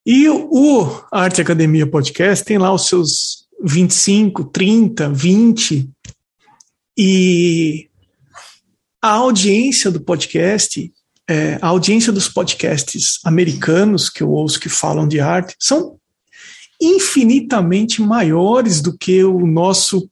[0.05, 5.89] E o Arte Academia Podcast tem lá os seus 25, 30, 20.
[6.97, 7.89] E
[9.01, 10.91] a audiência do podcast,
[11.29, 15.97] é, a audiência dos podcasts americanos que eu ouço que falam de arte, são
[16.81, 20.09] infinitamente maiores do que o nosso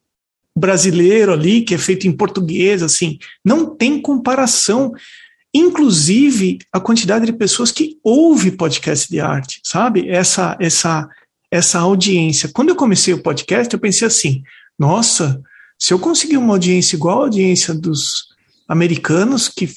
[0.55, 4.91] brasileiro ali, que é feito em português, assim, não tem comparação.
[5.53, 10.09] Inclusive, a quantidade de pessoas que ouve podcast de arte, sabe?
[10.09, 11.09] Essa, essa,
[11.49, 12.49] essa audiência.
[12.53, 14.41] Quando eu comecei o podcast, eu pensei assim:
[14.79, 15.41] nossa,
[15.77, 18.27] se eu conseguir uma audiência igual a audiência dos
[18.67, 19.69] americanos, que.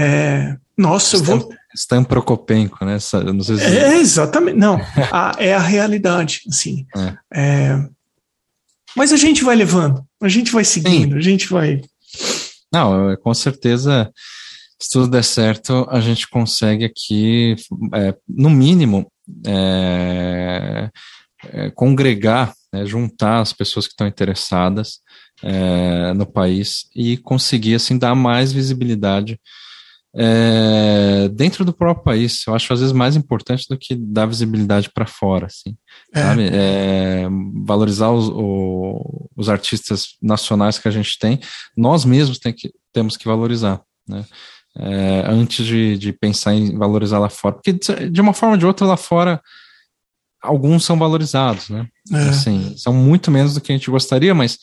[0.00, 1.54] É, nossa, Stan, eu vou.
[1.74, 2.96] Stan Prokopenko, né?
[3.34, 3.64] Não sei se...
[3.64, 4.56] É, exatamente.
[4.56, 4.80] Não,
[5.12, 6.86] a, é a realidade, assim.
[6.96, 7.16] É.
[7.34, 7.88] É,
[8.96, 11.18] mas a gente vai levando, a gente vai seguindo, Sim.
[11.18, 11.82] a gente vai.
[12.72, 14.10] Não, com certeza,
[14.80, 17.54] se tudo der certo, a gente consegue aqui,
[17.94, 19.12] é, no mínimo,
[19.46, 20.90] é,
[21.52, 25.00] é, congregar, né, juntar as pessoas que estão interessadas
[25.42, 29.38] é, no país e conseguir assim dar mais visibilidade
[30.14, 32.42] é, dentro do próprio país.
[32.46, 35.76] Eu acho às vezes mais importante do que dar visibilidade para fora, assim,
[36.14, 36.22] é.
[36.22, 36.48] sabe?
[36.52, 37.26] É,
[37.64, 41.40] valorizar os, o, os artistas nacionais que a gente tem,
[41.76, 44.24] nós mesmos tem que, temos que valorizar, né?
[44.76, 47.72] É, antes de, de pensar em valorizar lá fora, porque
[48.08, 49.42] de uma forma ou de outra lá fora
[50.40, 51.88] alguns são valorizados, né?
[52.12, 52.28] É.
[52.28, 54.58] Assim, são muito menos do que a gente gostaria, mas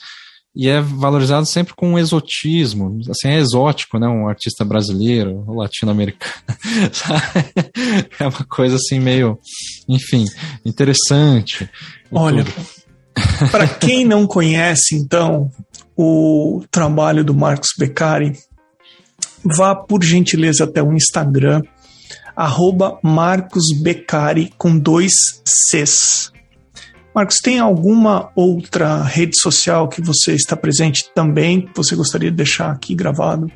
[0.60, 4.08] e é valorizado sempre com um exotismo, assim, é exótico, né?
[4.08, 6.34] Um artista brasileiro, latino-americano,
[8.20, 9.38] é uma coisa assim meio,
[9.88, 10.26] enfim,
[10.66, 11.70] interessante.
[12.12, 12.44] Olha,
[13.52, 15.52] para quem não conhece, então,
[15.96, 18.34] o trabalho do Marcos Beccari,
[19.44, 21.62] vá por gentileza até o Instagram,
[22.36, 25.14] arroba Marcos Beccari com dois
[25.46, 26.32] Cs.
[27.18, 32.38] Marcos, tem alguma outra rede social que você está presente também, que você gostaria de
[32.38, 33.52] deixar aqui gravado?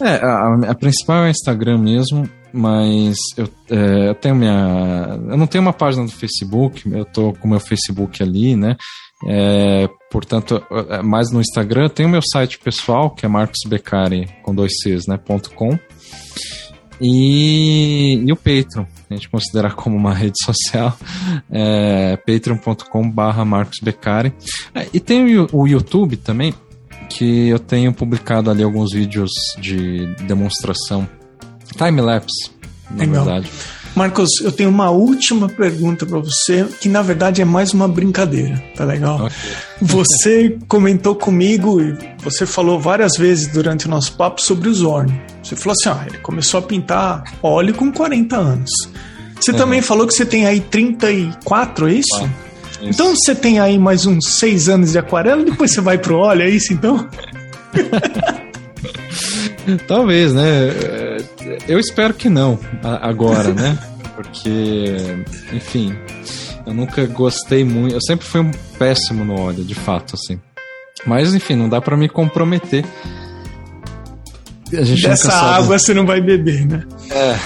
[0.00, 5.18] É, a, a principal é o Instagram mesmo, mas eu, é, eu, tenho minha.
[5.28, 8.76] Eu não tenho uma página do Facebook, eu tô com o meu Facebook ali, né?
[9.26, 14.54] É, portanto, é, mais no Instagram, tem o meu site pessoal, que é marcosbecari, com
[14.54, 15.16] dois Cs, né?
[15.16, 15.76] Ponto .com.
[17.00, 20.96] E, e o Patreon, a gente considerar como uma rede social,
[21.50, 24.32] é patreon.com barra Marcos Beccari.
[24.74, 26.54] É, e tem o, o YouTube também,
[27.08, 31.08] que eu tenho publicado ali alguns vídeos de demonstração,
[31.76, 32.50] time-lapse,
[32.90, 33.24] na Legal.
[33.24, 33.50] verdade.
[33.96, 38.62] Marcos, eu tenho uma última pergunta para você, que na verdade é mais uma brincadeira,
[38.76, 39.24] tá legal?
[39.24, 39.30] Okay.
[39.80, 45.12] Você comentou comigo e você falou várias vezes durante o nosso papo sobre o Zorn.
[45.46, 48.70] Você falou assim: ah, ele começou a pintar óleo com 40 anos.
[49.38, 49.58] Você uhum.
[49.58, 52.20] também falou que você tem aí 34, é isso?
[52.20, 52.28] Ah,
[52.80, 52.90] isso?
[52.90, 56.42] Então você tem aí mais uns 6 anos de aquarela, depois você vai pro óleo,
[56.42, 57.08] é isso então?
[59.86, 60.70] Talvez, né?
[61.68, 63.78] Eu espero que não, agora, né?
[64.14, 64.96] Porque,
[65.52, 65.94] enfim,
[66.64, 67.94] eu nunca gostei muito.
[67.94, 70.40] Eu sempre fui um péssimo no óleo, de fato, assim.
[71.04, 72.84] Mas, enfim, não dá para me comprometer.
[74.70, 76.82] Dessa água você não vai beber, né?
[77.10, 77.36] É.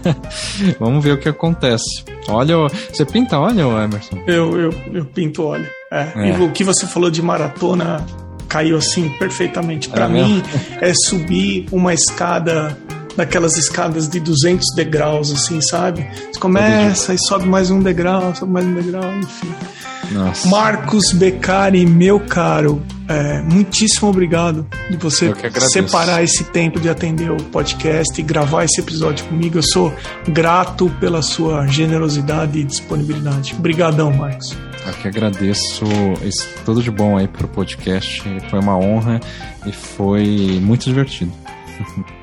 [0.80, 2.04] Vamos ver o que acontece.
[2.28, 2.66] Óleo.
[2.92, 4.16] Você pinta óleo, Emerson?
[4.26, 5.68] Eu, eu, eu pinto óleo.
[5.90, 6.12] É.
[6.14, 6.28] É.
[6.28, 8.04] E o que você falou de maratona
[8.48, 9.88] caiu assim perfeitamente.
[9.88, 10.42] Para é mim,
[10.80, 12.76] é subir uma escada
[13.16, 16.06] daquelas escadas de 200 degraus, assim, sabe?
[16.32, 19.54] Você começa e sobe mais um degrau, sobe mais um degrau, enfim.
[20.12, 20.48] Nossa.
[20.48, 25.32] Marcos Beccari, meu caro, é, muitíssimo obrigado de você
[25.72, 29.58] separar esse tempo de atender o podcast e gravar esse episódio comigo.
[29.58, 29.92] Eu sou
[30.28, 33.54] grato pela sua generosidade e disponibilidade.
[33.58, 34.56] Obrigadão, Marcos.
[34.86, 35.84] Eu que agradeço
[36.24, 38.22] esse, tudo de bom aí pro podcast.
[38.48, 39.20] Foi uma honra
[39.66, 41.32] e foi muito divertido.